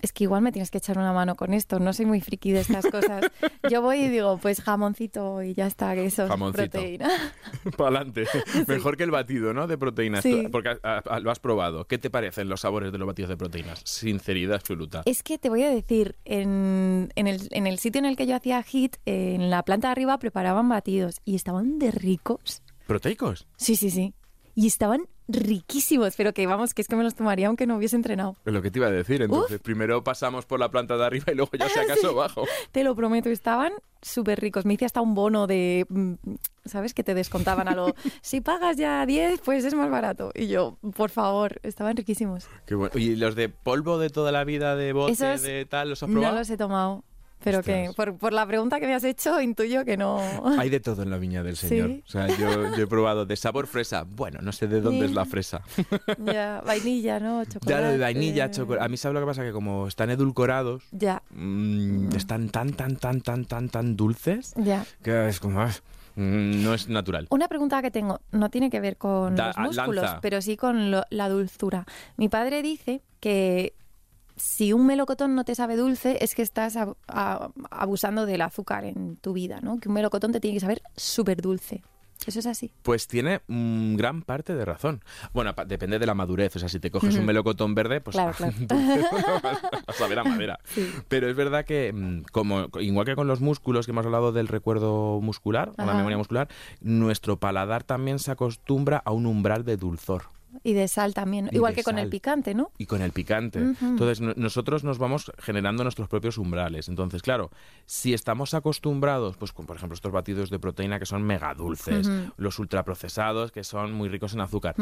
[0.03, 1.79] Es que igual me tienes que echar una mano con esto.
[1.79, 3.23] No soy muy friki de estas cosas.
[3.71, 6.71] Yo voy y digo, pues jamoncito y ya está, que eso es Jamoncito.
[6.71, 7.09] proteína.
[7.77, 8.25] Para adelante.
[8.67, 9.65] Mejor que el batido, ¿no?
[9.65, 10.21] De proteínas.
[10.21, 10.49] Sí.
[10.51, 11.85] Porque ah, ah, lo has probado.
[11.87, 13.79] ¿Qué te parecen los sabores de los batidos de proteínas?
[13.85, 15.03] Sinceridad absoluta.
[15.05, 18.27] Es que te voy a decir, en, en el, en el sitio en el que
[18.27, 22.61] yo hacía hit, en la planta de arriba preparaban batidos y estaban de ricos.
[22.87, 23.47] ¿Proteicos?
[23.55, 24.13] Sí, sí, sí.
[24.53, 27.95] Y estaban riquísimos, pero que vamos, que es que me los tomaría aunque no hubiese
[27.95, 28.35] entrenado.
[28.45, 29.21] Es lo que te iba a decir.
[29.21, 32.45] Entonces, primero pasamos por la planta de arriba y luego ya si acaso bajo.
[32.71, 34.65] Te lo prometo, estaban súper ricos.
[34.65, 36.13] Me hice hasta un bono de, mm,
[36.65, 36.93] ¿sabes?
[36.93, 40.31] Que te descontaban a lo, si pagas ya 10, pues es más barato.
[40.35, 42.47] Y yo, por favor, estaban riquísimos.
[42.65, 42.91] Qué bueno.
[42.97, 46.09] ¿Y los de polvo de toda la vida, de bote, Esos de tal, los has
[46.09, 46.37] No probado?
[46.39, 47.03] los he tomado.
[47.43, 50.19] Pero que por, por la pregunta que me has hecho, intuyo que no.
[50.59, 51.87] Hay de todo en la viña del señor.
[51.89, 52.03] Sí.
[52.07, 54.03] O sea, yo, yo he probado de sabor fresa.
[54.07, 55.05] Bueno, no sé de dónde Sí.
[55.05, 55.61] es la fresa.
[56.25, 57.43] Ya, vainilla, ¿no?
[57.43, 57.83] Ya Chocolate.
[57.91, 58.85] de vainilla, chocolate.
[58.85, 62.95] A mí sabe lo que pasa que como están edulcorados, Ya, mm, están tan, tan,
[62.97, 64.85] tan, tan, tan, tan dulces ya.
[65.03, 65.61] que es como...
[65.61, 65.69] ah,
[66.15, 67.27] mm, no es natural.
[67.29, 70.21] Una pregunta que tengo no tiene que ver con Da- los ah, músculos, lanza.
[70.21, 71.85] pero sí con lo- la dulzura.
[72.17, 73.73] Mi padre dice que
[74.35, 79.17] si un melocotón no te sabe dulce es que estás a- abusando del azúcar en
[79.17, 79.79] tu vida, ¿no?
[79.79, 81.83] Que un melocotón te tiene que saber súper dulce.
[82.25, 82.71] Eso es así.
[82.83, 85.03] Pues tiene mm, gran parte de razón.
[85.33, 86.55] Bueno, depende de la madurez.
[86.55, 88.53] O sea, si te coges un melocotón verde, pues Claro, claro.
[89.87, 90.59] a saber a madera.
[90.63, 90.89] Sí.
[91.09, 94.47] Pero es verdad que, mm, como igual que con los músculos, que hemos hablado del
[94.47, 96.47] recuerdo muscular, o la memoria muscular,
[96.79, 100.23] nuestro paladar también se acostumbra a un umbral de dulzor.
[100.63, 102.71] Y de sal también, Y igual que con el picante, ¿no?
[102.77, 103.59] y con el picante.
[103.81, 106.89] Entonces, no- nosotros nos vamos generando nuestros propios umbrales.
[106.89, 107.49] Entonces, claro,
[107.85, 112.11] si estamos acostumbrados, pues con, por ejemplo, estos batidos de proteína que son mega dulces,
[112.37, 114.75] los ultraprocesados que son muy ricos en azúcar.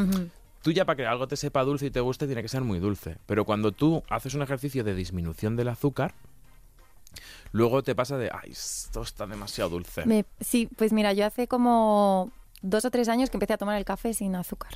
[0.62, 2.80] Tú ya para que algo te sepa dulce y te guste tiene que ser muy
[2.80, 3.18] dulce.
[3.26, 6.14] Pero cuando tú haces un ejercicio de disminución del azúcar,
[7.52, 10.06] luego te pasa de, ay, esto está demasiado dulce.
[10.06, 12.32] Me- sí, pues mira, yo hace como
[12.62, 14.74] dos o tres años que empecé a tomar el café sin azúcar.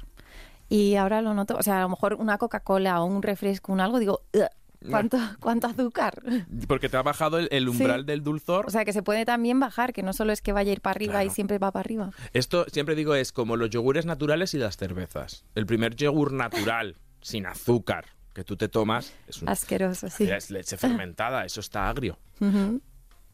[0.69, 3.80] Y ahora lo noto, o sea, a lo mejor una Coca-Cola o un refresco, un
[3.82, 6.21] algo, digo, "Ugh, ¿cuánto, cuánto azúcar?
[6.67, 8.06] Porque te ha bajado el, el umbral Sí.
[8.08, 8.65] del dulzor.
[8.67, 10.82] O sea, que se puede también bajar, que no solo es que vaya a ir
[10.82, 11.28] para arriba Claro.
[11.28, 12.12] y siempre va para arriba.
[12.34, 15.45] Esto siempre digo es como los yogures naturales y las cervezas.
[15.56, 20.30] El primer yogur natural, sin azúcar, que tú te tomas, es, un- Asqueroso, sí.
[20.30, 22.17] es leche fermentada, eso está agrio.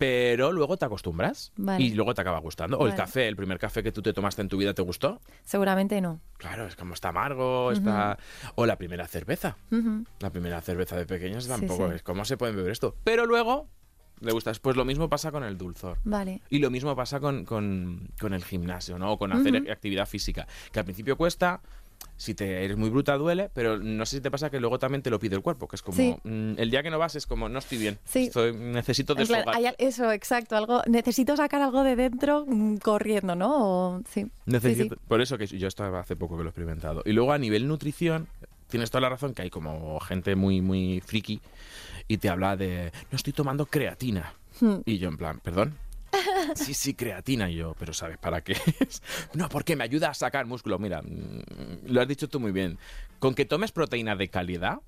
[0.02, 1.84] Pero luego te acostumbras Vale.
[1.84, 2.80] y luego te acaba gustando.
[2.80, 5.22] O el café, el primer café que tú te tomaste en tu vida, ¿te gustó?
[5.44, 6.20] Seguramente no.
[6.38, 8.18] Claro, es como está amargo, está...
[8.56, 9.58] O la primera cerveza.
[10.20, 11.96] La primera cerveza de pequeños tampoco sí.
[11.98, 12.02] es.
[12.02, 12.96] ¿Cómo se pueden beber esto?
[13.04, 13.70] Pero luego
[14.22, 14.60] le gustas.
[14.60, 16.00] Pues lo mismo pasa con el dulzor.
[16.04, 16.42] Vale.
[16.50, 19.12] Y lo mismo pasa con, con- con el gimnasio, ¿no?
[19.14, 20.48] O con hacer actividad física.
[20.72, 21.62] Que al principio cuesta,
[22.18, 25.02] si te eres muy bruta duele, pero no sé si te pasa que luego también
[25.02, 26.16] te lo pide el cuerpo, que es como, Sí.
[26.24, 28.26] mm, el día que no vas es como, no estoy bien, Sí.
[28.28, 29.56] estoy- necesito desfogar.
[29.56, 33.96] hay al- eso, exacto, algo, necesito sacar algo de dentro mm, corriendo, ¿no?
[33.96, 34.28] O- sí.
[34.46, 35.02] Necesito- sí.
[35.08, 37.02] Por eso que yo estaba hace poco que lo he experimentado.
[37.06, 38.28] Y luego a nivel nutrición,
[38.68, 41.42] tienes toda la razón que hay como gente muy, muy friki
[42.08, 44.34] y te habla de, no estoy tomando creatina.
[44.60, 44.78] Hmm.
[44.86, 45.76] Y yo en plan, perdón.
[46.56, 47.50] Sí, sí, creatina.
[47.50, 49.02] Y yo, pero ¿sabes para qué es?
[49.34, 50.80] No, porque me ayuda a sacar músculo.
[50.80, 52.78] Mira, mm, lo has dicho tú muy bien.
[53.20, 54.80] Con que tomes proteína de calidad,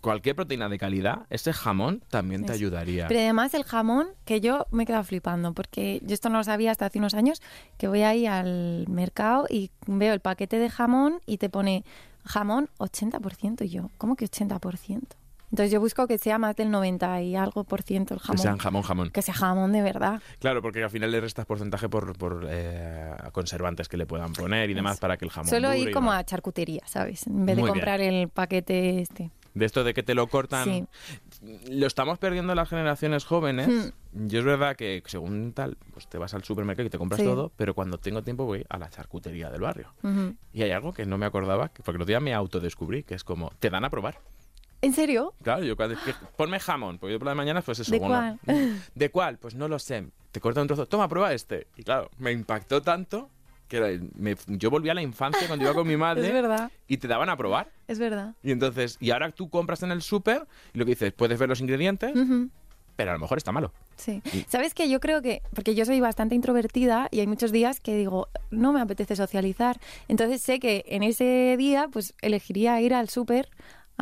[0.00, 3.08] cualquier proteína de calidad, ese jamón también te ayudaría.
[3.08, 6.44] Pero además el jamón, que yo me he quedado flipando, porque yo esto no lo
[6.44, 7.40] sabía hasta hace unos años,
[7.78, 11.84] que voy ahí al mercado y veo el paquete de jamón y te pone
[12.24, 13.64] jamón 80%.
[13.64, 15.02] Y yo, ¿cómo que 80%?
[15.52, 18.38] Entonces yo busco que sea más del 90 y algo por ciento el Que jamón.
[18.42, 19.10] sean jamón, jamón.
[19.10, 20.22] Que sea jamón de verdad.
[20.38, 24.70] Claro, porque al final le restas porcentaje por, por eh, conservantes que le puedan poner
[24.70, 27.26] y demás para que el jamón dure ir como a charcutería, ¿sabes?
[27.26, 27.68] En vez de bien.
[27.74, 29.30] comprar el paquete este.
[29.54, 30.64] De esto de que te lo cortan.
[30.64, 30.86] Sí.
[31.70, 33.68] Lo estamos perdiendo las generaciones jóvenes.
[33.68, 34.26] Hmm.
[34.28, 37.26] Yo es verdad que según tal, pues te vas al supermercado y te compras Sí.
[37.26, 39.92] todo, pero cuando tengo tiempo voy a la charcutería del barrio.
[40.54, 43.14] Y hay algo que no me acordaba, que- porque el otro día me autodescubrí, que
[43.14, 44.16] es como, te dan a probar.
[44.82, 45.32] ¿En serio?
[45.42, 45.96] Claro, yo cuando
[46.36, 47.90] ponme jamón, porque yo por la mañana pues eso.
[47.90, 48.82] ¿De bueno, cuál?
[48.94, 49.38] ¿De cuál?
[49.38, 50.04] Pues no lo sé.
[50.32, 51.68] Te corta un trozo, toma, prueba este.
[51.76, 53.30] Y claro, me impactó tanto
[53.68, 56.70] que era- me- yo volví a la infancia cuando iba con mi madre Es verdad,
[56.88, 57.70] y te daban a probar.
[57.88, 58.34] es verdad.
[58.42, 61.48] Y entonces, y ahora tú compras en el súper y lo que dices, puedes ver
[61.48, 62.50] los ingredientes, Ujú.
[62.96, 63.72] pero a lo mejor está malo.
[63.96, 64.20] Sí.
[64.32, 67.78] Y- ¿Sabes que Yo creo que, porque yo soy bastante introvertida y hay muchos días
[67.80, 69.78] que digo, no me apetece socializar.
[70.08, 73.48] Entonces sé que en ese día, pues elegiría ir al súper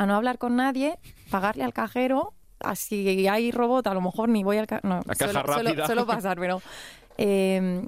[0.00, 0.98] a no hablar con nadie,
[1.30, 2.32] pagarle al cajero.
[2.60, 4.88] Así hay robot, a lo mejor ni voy al cajero.
[4.88, 5.86] No, La caja suelo, suelo- rápida.
[5.86, 6.62] suelo pasar, pero.
[7.18, 7.86] eh,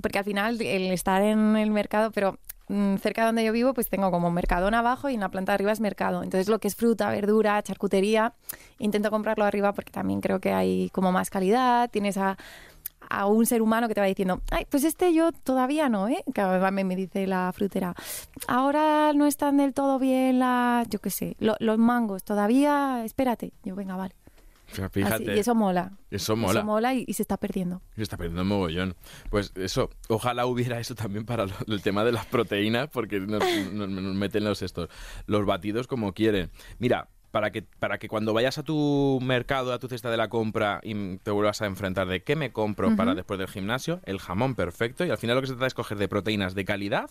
[0.00, 3.74] porque al final el estar en el mercado, pero mm, cerca de donde yo vivo,
[3.74, 6.22] pues tengo como mercadón abajo y en la planta de arriba es mercado.
[6.22, 8.32] Entonces lo que es fruta, verdura, charcutería,
[8.78, 12.38] intento comprarlo arriba porque también creo que hay como más calidad, tienes a,
[13.20, 16.22] a un ser humano que te va diciendo, ay, pues este yo todavía no, ¿eh?
[16.34, 17.94] Que me, me dice la frutera,
[18.48, 23.52] ahora no están del todo bien las, yo qué sé, lo- los mangos, todavía, espérate.
[23.64, 24.14] Yo, venga, vale.
[24.72, 25.92] Así, fíjate, y eso mola.
[26.10, 26.60] eso mola.
[26.60, 27.82] Eso mola y, y se está perdiendo.
[27.94, 28.94] Se está perdiendo un mogollón.
[29.28, 33.42] Pues eso, ojalá hubiera eso también para lo- el tema de las proteínas, porque nos,
[33.72, 34.88] nos- nos meten los estos,
[35.26, 36.50] los batidos como quieren.
[36.78, 40.28] Mira, para que, para que cuando vayas a tu mercado, a tu cesta de la
[40.28, 44.20] compra y te vuelvas a enfrentar de qué me compro para después del gimnasio, el
[44.20, 45.04] jamón perfecto.
[45.04, 47.10] Y al final lo que se trata es coger de proteínas de calidad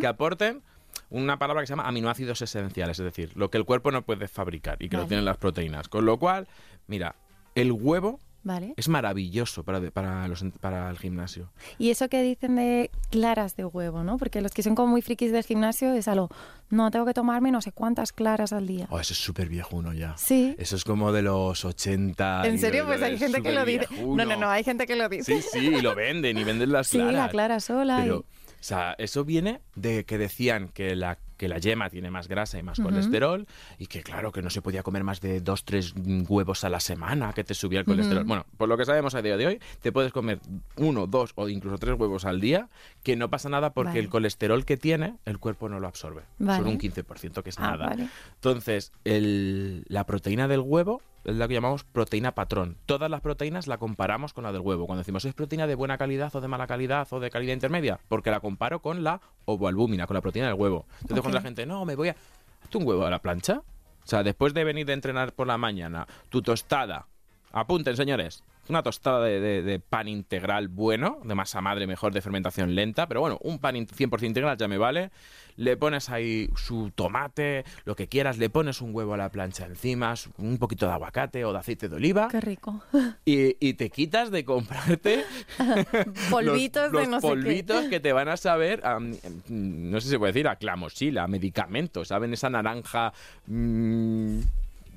[0.00, 0.62] que aporten
[1.08, 4.26] una palabra que se llama aminoácidos esenciales, es decir, lo que el cuerpo no puede
[4.28, 5.88] fabricar y que lo tienen las proteínas.
[5.88, 6.48] Con lo cual,
[6.88, 7.14] mira,
[7.54, 8.72] el huevo ¿Vale?
[8.78, 11.50] es maravilloso para, para, los, para el gimnasio.
[11.78, 14.16] Y eso que dicen de claras de huevo, ¿no?
[14.16, 16.30] Porque los que son como muy frikis del gimnasio es algo,
[16.70, 18.86] no, tengo que tomarme no sé cuántas claras al día.
[18.90, 20.16] Oh, eso es súper viejuno ya.
[20.16, 20.54] Sí.
[20.58, 22.46] Eso es como de los 80.
[22.46, 22.86] ¿En serio?
[22.86, 23.86] Pues hay gente que lo dice.
[24.06, 25.42] No, no, no, hay gente que lo dice.
[25.42, 27.14] Sí, sí, y lo venden y venden las Sí, claras.
[27.14, 28.06] la clara sola.
[28.06, 28.24] y- o
[28.62, 32.62] sea, eso viene de que decían que la, que la yema tiene más grasa y
[32.62, 33.46] más colesterol
[33.78, 35.94] y que, claro, que no se podía comer más de dos, tres
[36.28, 38.24] huevos a la semana que te subía el colesterol.
[38.24, 40.38] Bueno, por lo que sabemos a día de hoy, te puedes comer
[40.76, 42.68] uno, dos o incluso tres huevos al día,
[43.02, 44.00] que no pasa nada porque Vale.
[44.00, 46.24] el colesterol que tiene, el cuerpo no lo absorbe.
[46.38, 46.58] Vale.
[46.58, 47.86] Solo un 15%, que es Ah, nada.
[47.86, 48.08] vale.
[48.34, 52.76] Entonces, el- la proteína del huevo es la que llamamos proteína patrón.
[52.86, 54.86] Todas las proteínas la comparamos con la del huevo.
[54.86, 58.00] Cuando decimos es proteína de buena calidad o de mala calidad o de calidad intermedia,
[58.08, 60.86] porque la comparo con la ovoalbúmina, con la proteína del huevo.
[61.02, 62.16] Entonces cuando la gente, no, me voy a...
[62.62, 63.62] ¿Hazte un huevo a la plancha?
[64.04, 67.06] O sea, después de venir de entrenar por la mañana, tu tostada,
[67.52, 72.20] apunten señores, una tostada de, de- de pan integral bueno, de masa madre mejor, de
[72.22, 75.10] fermentación lenta, pero bueno, un pan in- 100% integral ya me vale.
[75.56, 79.66] Le pones ahí su tomate, lo que quieras, le pones un huevo a la plancha
[79.66, 82.82] encima, un poquito de aguacate o de aceite de oliva Qué rico.
[83.26, 85.24] y, y te quitas de comprarte
[86.30, 87.34] Polvitos los, de no los sé qué.
[87.34, 91.24] polvitos que te van a saber, a, no sé si se puede decir, a clamosila,
[91.24, 92.32] a medicamentos, ¿saben?
[92.32, 93.12] Esa naranja,
[93.46, 94.38] mm,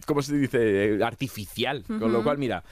[0.05, 0.99] ¿cómo se dice?
[1.03, 1.83] Artificial.
[1.87, 2.63] Con lo cual, mira,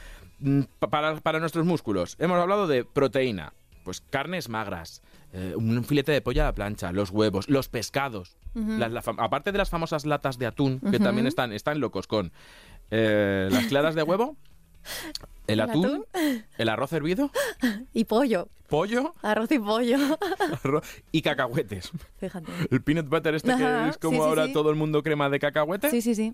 [0.89, 5.01] para, para nuestros músculos, hemos hablado de proteína, pues carnes magras,
[5.33, 8.37] eh, un filete de pollo a la plancha, los huevos, los pescados.
[8.53, 12.31] La aparte de las famosas latas de atún, que también están, están locos con
[12.91, 14.35] eh, las claras de huevo,
[15.47, 16.05] el, ¿El atún,
[16.57, 17.31] el arroz hervido,
[17.93, 18.49] Y pollo.
[18.67, 19.97] pollo Arroz y pollo.
[20.63, 21.91] arroz y cacahuetes.
[22.19, 22.51] Fíjate.
[22.69, 24.53] El peanut butter este Ajá, que es como sí, sí, ahora sí.
[24.53, 25.89] todo el mundo crema de cacahuete.
[25.91, 26.33] Sí, sí, sí.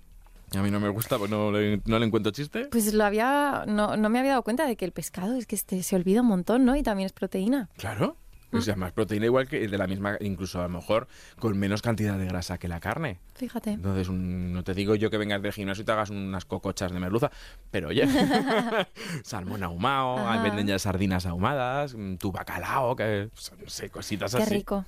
[0.56, 2.68] A mí no me gusta, pues no le, no le encuentro chiste.
[2.72, 3.66] Pues lo había.
[3.68, 6.22] No, no me había dado cuenta de que el pescado es que este, se olvida
[6.22, 6.76] un montón, ¿no?
[6.76, 7.70] Y también es proteína.
[7.78, 8.16] Claro.
[8.52, 8.58] Mm.
[8.60, 11.82] O sea, más proteína igual que de la misma, incluso a lo mejor con menos
[11.82, 13.20] cantidad de grasa que la carne.
[13.36, 13.72] Fíjate.
[13.72, 16.94] Entonces, un- no te digo yo que vengas del gimnasio y te hagas unas cocochas
[16.94, 17.30] de merluza,
[17.70, 18.08] pero oye,
[19.24, 20.42] salmón ahumado, Ajá.
[20.44, 23.30] venden ya sardinas ahumadas, mm, tu bacalao, que
[23.62, 24.54] no sé, cositas Qué así.
[24.56, 24.86] rico.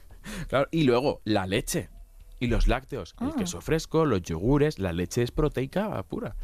[0.47, 1.89] Claro, y luego la leche
[2.39, 3.33] y los lácteos, el Ah.
[3.37, 6.35] queso fresco, los yogures, la leche es proteica pura.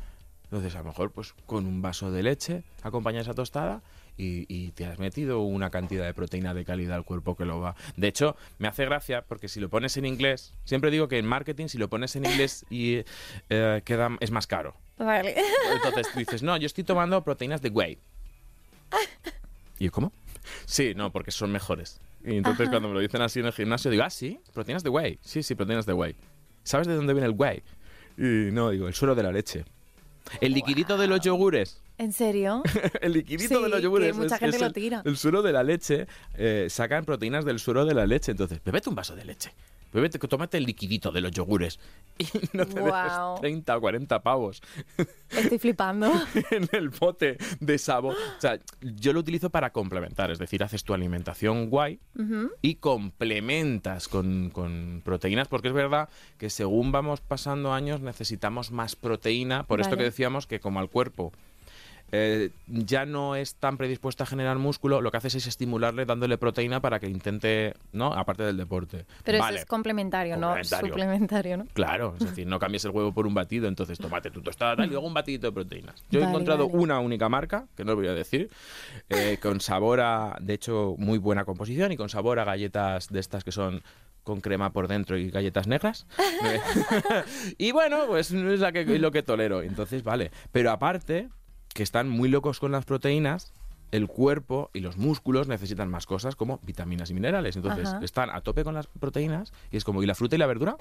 [0.46, 3.82] Entonces, a lo mejor, pues con un vaso de leche acompaña esa tostada
[4.18, 7.60] y, y te has metido una cantidad de proteína de calidad al cuerpo que lo
[7.60, 7.76] va.
[7.98, 11.26] De hecho, me hace gracia porque si lo pones en inglés, siempre digo que en
[11.26, 13.04] marketing, si lo pones en inglés y
[13.50, 14.76] eh, queda, es más caro.
[14.98, 15.36] Vale.
[15.74, 17.98] Entonces tú dices, no, yo estoy tomando proteínas de whey.
[19.80, 20.14] ¿Y cómo?
[20.66, 22.00] Sí, no, porque son mejores.
[22.26, 24.90] Y entonces cuando me lo dicen así en el gimnasio, digo, ah, sí, proteínas de
[24.90, 25.20] whey.
[25.22, 26.16] Sí, sí, proteínas de whey.
[26.64, 27.62] ¿Sabes de dónde viene el whey?
[28.18, 29.66] Y no, digo, el suero de la leche.
[30.42, 31.82] El liquidito de los yogures.
[32.00, 32.64] ¿En serio?
[33.02, 34.08] el liquidito Sí, de los yogures.
[34.14, 35.02] que mucha es- gente es lo el, tira.
[35.06, 36.08] El suero de la leche.
[36.34, 38.32] eh, sacan proteínas del suero de la leche.
[38.32, 39.52] Entonces, bebete un vaso de leche.
[39.96, 41.80] Bebete, tómate el liquidito de los yogures.
[42.18, 44.62] Y no te dejes 30 o 40 pavos
[45.30, 46.12] Estoy flipando.
[46.52, 48.10] en el bote de sabo.
[48.10, 52.00] O sea, yo lo utilizo para complementar, es decir, haces tu alimentación guay
[52.62, 58.96] y complementas con, con proteínas, porque es verdad que según vamos pasando años necesitamos más
[58.96, 61.34] proteína, por esto que decíamos que como al cuerpo
[62.12, 66.38] eh, ya no es tan predispuesto a generar músculo, lo que haces es estimularle dándole
[66.38, 68.14] proteína para que intente, ¿no?
[68.14, 69.06] Aparte del deporte.
[69.24, 69.56] Pero Vale.
[69.56, 71.66] eso es complementario, no suplementario, ¿no?
[71.74, 74.86] Claro, es decir, no cambies el huevo por un batido, entonces tómate tu tostada tal,
[74.86, 76.04] y luego un batidito de proteínas.
[76.10, 76.80] Yo he encontrado vale.
[76.80, 78.50] una única marca, que no os voy a decir,
[79.10, 83.20] eh, con sabor a, de hecho, muy buena composición y con sabor a galletas de
[83.20, 83.82] estas que son
[84.24, 86.06] con crema por dentro y galletas negras.
[87.58, 89.62] Y bueno, pues no es la que, lo que tolero.
[89.62, 90.32] Entonces, vale.
[90.52, 91.30] Pero aparte,
[91.76, 93.52] que están muy locos con las proteínas,
[93.92, 97.58] el cuerpo y los músculos necesitan más cosas como vitaminas y minerales.
[97.58, 98.00] Entonces, Ajá.
[98.04, 100.78] están a tope con las proteínas y es como, ¿y la fruta y la verdura?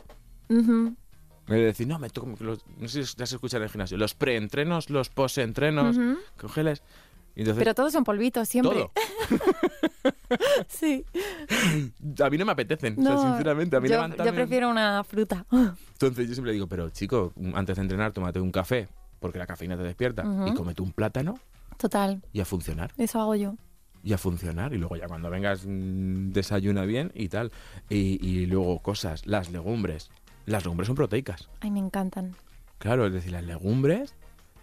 [1.49, 4.15] Decir, no, me toco, los- no sé si ya se escucha en el gimnasio, los
[4.15, 6.83] preentrenos, los congeles.
[7.37, 8.75] Y Entonces, Pero todos son polvitos siempre.
[8.75, 8.93] todo.
[10.69, 11.05] Sí.
[12.23, 13.77] A mí no me apetecen, o sea, No, sinceramente.
[13.77, 15.45] A mí yo, yo prefiero una fruta.
[15.51, 18.89] Entonces yo siempre digo, pero chico, antes de entrenar, tómate un café,
[19.21, 21.39] porque la cafeína te despierta, y cómete un plátano
[21.77, 22.93] Total, y a funcionar.
[22.99, 23.57] eso hago yo.
[24.03, 24.73] Y a funcionar.
[24.75, 27.53] Y luego ya cuando vengas, mm, desayuna bien y tal.
[27.89, 30.11] Y, y luego cosas, las legumbres.
[30.45, 31.49] Las legumbres son proteicas.
[31.61, 32.35] Ay, me encantan.
[32.79, 34.15] Claro, es decir, las legumbres,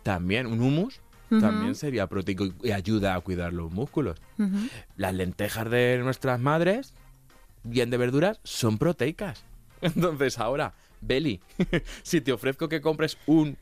[0.03, 1.01] también, un humus,
[1.39, 4.21] también sería proteico y- ayuda a cuidar los músculos.
[4.95, 6.93] Las lentejas de nuestras madres,
[7.63, 9.43] bien de verduras, son proteicas.
[9.81, 11.41] Entonces ahora, Beli,
[12.03, 13.57] si te ofrezco que compres un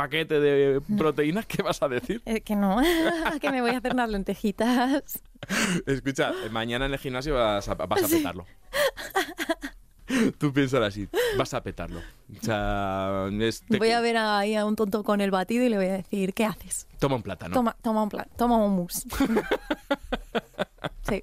[0.00, 2.22] paquete de proteínas, ¿qué vas a decir?
[2.24, 2.78] Eh, que no,
[3.40, 5.22] que me voy a hacer unas lentejitas.
[5.86, 8.46] Escucha, mañana en el gimnasio vas a, vas a petarlo.
[10.38, 12.00] Tú piensas así, vas a petarlo.
[12.00, 13.28] O sea,
[13.78, 16.32] Voy a ver ahí a un tonto con el batido y le voy a decir,
[16.32, 16.86] ¿qué haces?
[16.98, 17.54] toma un plátano.
[17.54, 19.06] Toma, toma un plan, toma un mousse.
[21.08, 21.22] sí.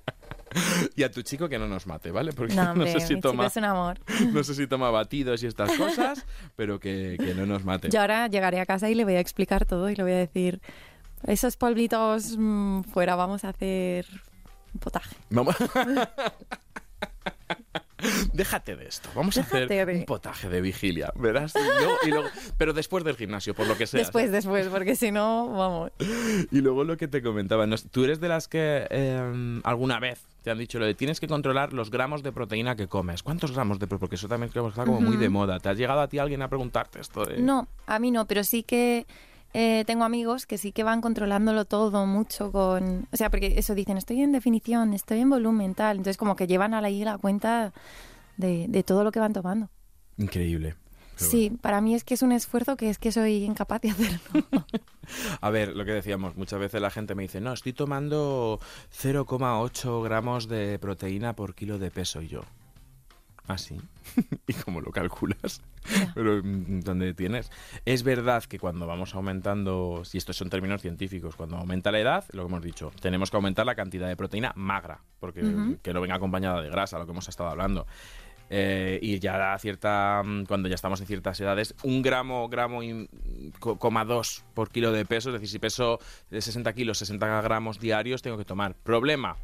[0.96, 2.32] Y a tu chico que no nos mate, ¿vale?
[2.34, 4.00] Porque No, sé si toma, es un amor.
[4.34, 6.26] no sé si toma batidos y estas cosas,
[6.56, 7.90] pero que, que no nos mate.
[7.90, 10.18] Yo ahora llegaré a casa y le voy a explicar todo y le voy a
[10.18, 10.62] decir,
[11.26, 14.06] esos polvitos mm, fuera, vamos a hacer
[14.74, 15.16] un potaje.
[15.30, 15.56] Vamos.
[18.34, 22.10] déjate de esto, vamos a hacer de- un potaje de vigilia, verás, Y luego- y
[22.10, 24.00] luego- pero después del gimnasio, por lo que sea.
[24.00, 25.92] Después, después, porque si no, vamos.
[26.52, 27.76] Y luego lo que te comentaba, ¿no?
[27.78, 31.28] tú eres de las que eh, alguna vez te han dicho lo de tienes que
[31.28, 33.22] controlar los gramos de proteína que comes.
[33.22, 34.00] ¿Cuántos gramos de proteína?
[34.00, 35.60] Porque eso también creo que está como muy de moda.
[35.60, 37.26] ¿Te has llegado a ti alguien a preguntarte esto?
[37.26, 39.06] de- No, a mí no, pero sí que
[39.54, 43.10] eh, tengo amigos que sí que van controlándolo todo mucho con...
[43.12, 45.98] O sea, porque eso dicen, estoy en definición, estoy en volumen, tal.
[45.98, 47.74] Entonces como que llevan a la, la cuenta
[48.38, 49.68] de, de todo lo que van tomando.
[50.18, 50.76] Increíble.
[51.18, 54.20] Sí, para mí es que es un esfuerzo que es que soy incapaz de hacerlo.
[55.42, 58.60] A ver, lo que decíamos, muchas veces la gente me dice, no, estoy tomando
[59.02, 62.42] 0,8 gramos de proteína por kilo de peso y yo.
[63.48, 63.80] ¿Ah, sí?
[64.48, 65.62] ¿Y cómo lo calculas?
[66.14, 67.50] Pero mm, ¿dónde tienes?
[67.86, 72.26] Es verdad que cuando vamos aumentando, si estos son términos científicos, cuando aumenta la edad,
[72.34, 75.42] lo que hemos dicho, tenemos que aumentar la cantidad de proteína magra, porque
[75.82, 77.88] que no venga acompañada de grasa, lo que hemos estado hablando.
[78.50, 82.82] Eh, y ya a cierta mm, cuando ya estamos en ciertas edades un gramo gramo
[82.82, 83.10] y
[83.60, 86.00] co- coma dos por kilo de peso es decir si peso
[86.32, 89.36] de 60 kilos 60 gramos diarios tengo que tomar problema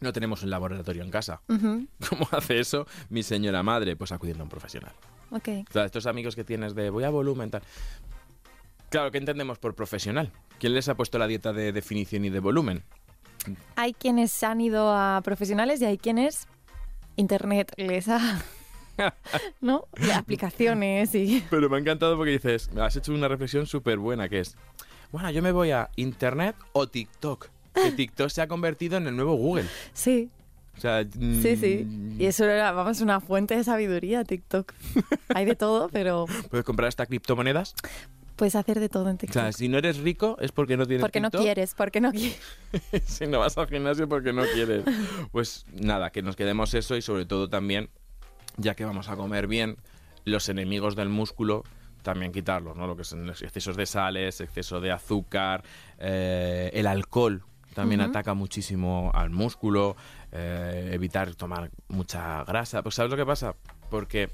[0.00, 3.96] no tenemos un laboratorio en casa ¿cómo hace eso mi señora madre?
[3.96, 4.92] pues acudiendo a un profesional
[5.30, 5.48] Ok.
[5.68, 7.60] o sea, estos amigos que tienes de voy a volumen tal
[8.88, 10.32] claro ¿qué entendemos por profesional?
[10.58, 12.82] ¿quién les ha puesto la dieta de definición y de volumen?
[13.76, 16.48] Hay quienes han ido a profesionales y hay quienes
[17.16, 18.42] Internet les ha...
[19.60, 19.86] ¿No?
[20.00, 21.44] De aplicaciones y...
[21.50, 24.56] Pero me ha encantado porque dices, has hecho una reflexión súper buena que es,
[25.12, 27.48] bueno, yo me voy a Internet o TikTok.
[27.74, 29.66] Que TikTok se ha convertido en el nuevo Google.
[29.92, 30.30] Sí,
[30.78, 31.86] O sea, mm, sí, sí.
[32.18, 34.72] Y eso era, vamos, una fuente de sabiduría, TikTok.
[35.34, 37.74] Hay de todo, pero Puedes comprar hasta criptomonedas.
[38.36, 39.42] Puedes hacer de todo en O TikTok.
[39.42, 42.38] sea, si no eres rico es porque no tienes porque no quieres, porque no quieres.
[43.06, 44.84] si no vas al gimnasio porque no quieres.
[45.32, 47.88] Pues nada, que nos quedemos eso y sobre todo también,
[48.56, 49.76] ya que vamos a comer bien,
[50.24, 51.64] los enemigos del músculo
[52.02, 52.86] también quitarlos, ¿no?
[52.86, 55.64] Lo que son los excesos de sales, exceso de azúcar,
[55.98, 57.42] eh, el alcohol
[57.74, 59.96] también ataca muchísimo al músculo,
[60.32, 62.82] eh, evitar tomar mucha grasa.
[62.82, 63.54] Pues ¿sabes lo que pasa?
[63.90, 64.30] Porque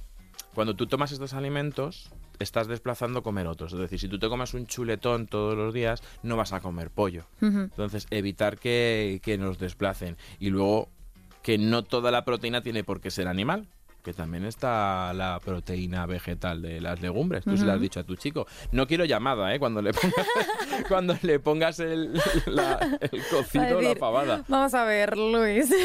[0.55, 2.11] cuando tú tomas estos alimentos,
[2.43, 3.72] estás desplazando comer otros.
[3.72, 6.90] Es decir, si tú te comes un chuletón todos los días, no vas a comer
[6.90, 7.24] pollo.
[7.40, 10.16] Entonces, evitar que, que nos desplacen.
[10.38, 10.88] Y luego,
[11.43, 13.68] que no toda la proteína tiene por qué ser animal.
[14.03, 17.44] Que también está la proteína vegetal de las legumbres.
[17.44, 18.46] Tú se lo has dicho a tu chico.
[18.72, 19.61] No quiero llamada, ¿eh?
[19.61, 20.26] Cuando le pongas,
[20.88, 22.12] cuando le pongas el,
[22.46, 22.80] la-
[23.30, 24.44] cocido o la decir, pavada.
[24.48, 25.72] Vamos a ver, Luis.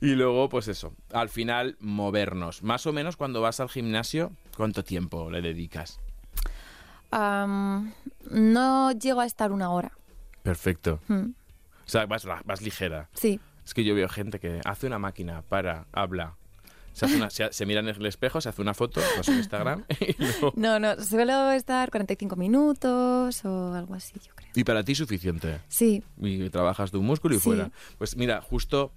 [0.00, 0.94] Y luego, pues eso.
[1.12, 2.62] Al final, movernos.
[2.62, 6.00] Más o menos cuando vas al gimnasio, ¿cuánto tiempo le dedicas?
[7.12, 9.92] No llego a estar una hora.
[10.42, 11.00] Perfecto.
[11.08, 13.08] Mm, O sea, vas, vas ligera.
[13.14, 13.40] Sí.
[13.64, 16.36] Es que yo veo gente que hace una máquina, para, habla,
[16.92, 19.84] se, hace una- se, se mira en el espejo, se hace una foto, a Instagram
[20.00, 24.50] y, luego- No, no, suelo estar 45 minutos o algo así, yo creo.
[24.54, 25.60] y para ti suficiente.
[25.68, 27.44] Sí, Y trabajas tu músculo y Sí.
[27.44, 27.70] fuera.
[27.98, 28.92] Pues mira, justo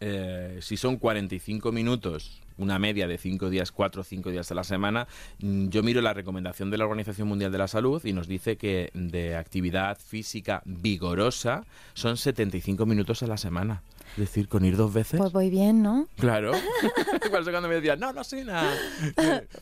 [0.00, 4.54] eh, si son 45 minutos, una media de 5 días, 4 o 5 días a
[4.54, 5.06] la semana,
[5.40, 8.56] mm, yo miro la recomendación de la Organización Mundial de la Salud y nos dice
[8.56, 13.82] que de actividad física vigorosa son 75 minutos a la semana.
[14.12, 15.18] Es decir, con ir dos veces.
[15.20, 16.08] pues voy bien, ¿no?
[16.16, 16.52] Claro.
[17.22, 18.72] Eso cuando me decían, no, no soy nada.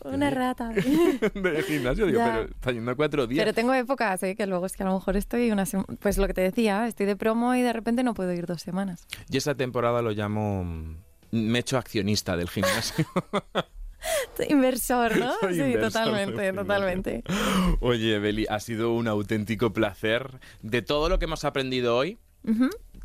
[0.04, 0.68] Una rata.
[0.70, 2.32] De gimnasio, digo, Ya.
[2.32, 3.42] pero está yendo cuatro días.
[3.44, 4.36] Pero tengo épocas, ¿eh?
[4.36, 5.88] Que luego es que a lo mejor estoy una semana...
[6.00, 8.62] Pues lo que te decía, estoy de promo y de repente no puedo ir dos
[8.62, 9.06] semanas.
[9.28, 10.64] Y esa temporada lo llamo.
[11.36, 13.06] Me he hecho accionista del gimnasio.
[14.48, 15.32] Inversor, ¿no?
[15.40, 17.22] Soy sí, inversor totalmente, totalmente.
[17.80, 20.38] Oye, Beli, ha sido un auténtico placer.
[20.62, 22.18] De todo lo que hemos aprendido hoy.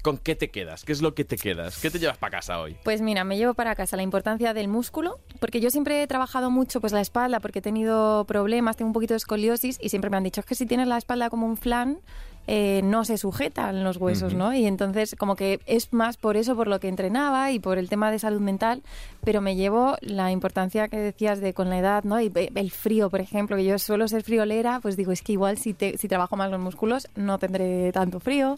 [0.01, 0.84] ¿con qué te quedas?
[0.84, 1.79] ¿Qué es lo que te quedas?
[1.79, 2.75] ¿Qué te llevas para casa hoy?
[2.84, 6.49] Pues mira, me llevo para casa la importancia del músculo, porque yo siempre he trabajado
[6.49, 10.09] mucho pues la espalda, porque he tenido problemas, tengo un poquito de escoliosis y siempre
[10.09, 11.99] me han dicho es que si tienes la espalda como un flan,
[12.47, 14.33] eh, no se sujetan los huesos.
[14.33, 14.53] ¿no?
[14.53, 17.87] Y entonces como que es más por eso, por lo que entrenaba y por el
[17.89, 18.81] tema de salud mental,
[19.23, 22.19] pero me llevo la importancia que decías de con la edad, ¿no?
[22.19, 25.57] Y el frío, por ejemplo, que yo suelo ser friolera, pues digo, es que igual
[25.57, 28.57] si, te- si trabajo más los músculos no tendré tanto frío.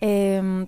[0.00, 0.66] Em,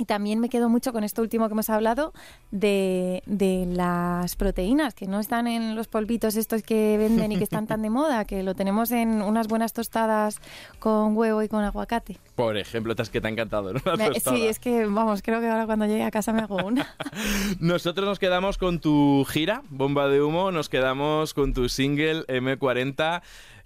[0.00, 2.14] y también me quedo mucho con esto último que hemos hablado
[2.50, 7.44] de, de las proteínas, que no están en los polvitos estos que venden y que
[7.44, 10.40] están tan de moda, que lo tenemos en unas buenas tostadas
[10.78, 12.16] con huevo y con aguacate.
[12.34, 13.80] Por ejemplo, te has que te ha encantado, ¿no?
[13.80, 14.14] Tostada.
[14.14, 16.94] sí, es que, vamos, creo que ahora cuando llegue a casa me hago una.
[17.60, 23.20] Nosotros nos quedamos con tu gira, Bomba de Humo, nos quedamos con tu single M40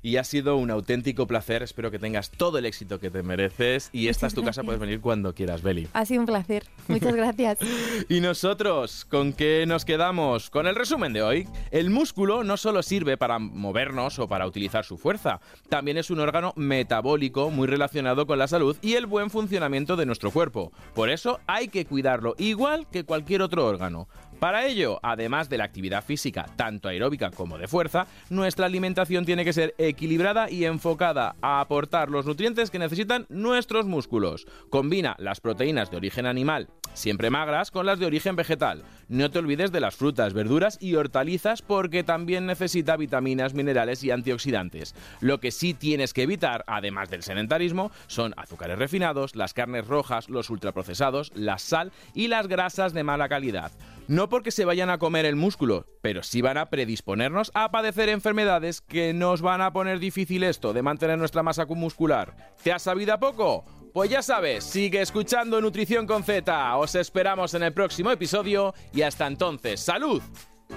[0.04, 1.62] y ha sido un auténtico placer.
[1.62, 4.80] Espero que tengas todo el éxito que te mereces y esta es tu casa, puedes
[4.80, 5.88] venir cuando quieras, Beli.
[5.94, 6.64] Ha sido un placer.
[6.88, 7.58] Muchas gracias.
[8.10, 10.50] y nosotros, ¿con qué nos quedamos?
[10.50, 11.48] Con el resumen de hoy.
[11.70, 15.40] El músculo no solo sirve para movernos o para utilizar su fuerza,
[15.70, 20.04] también es un órgano metabólico muy relacionado con la salud y el buen funcionamiento de
[20.04, 20.70] nuestro cuerpo.
[20.94, 24.06] Por eso hay que cuidarlo igual que cualquier otro órgano.
[24.44, 29.42] Para ello, además de la actividad física, tanto aeróbica como de fuerza, nuestra alimentación tiene
[29.42, 34.46] que ser equilibrada y enfocada a aportar los nutrientes que necesitan nuestros músculos.
[34.68, 38.82] Combina las proteínas de origen animal, siempre magras, con las de origen vegetal.
[39.08, 44.10] No te olvides de las frutas, verduras y hortalizas porque también necesita vitaminas, minerales y
[44.10, 44.94] antioxidantes.
[45.20, 50.28] Lo que sí tienes que evitar, además del sedentarismo, son azúcares refinados, las carnes rojas,
[50.28, 53.72] los ultraprocesados, la sal y las grasas de mala calidad.
[54.06, 58.08] No porque se vayan a comer el músculo, pero sí van a predisponernos a padecer
[58.08, 62.54] enfermedades que nos van a poner difícil esto de mantener nuestra masa muscular.
[62.62, 63.64] ¿Te has sabido a poco?
[63.92, 66.76] Pues ya sabes, sigue escuchando Nutrición con Z.
[66.76, 70.22] Os esperamos en el próximo episodio y hasta entonces, salud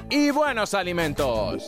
[0.09, 1.67] y buenos alimentos.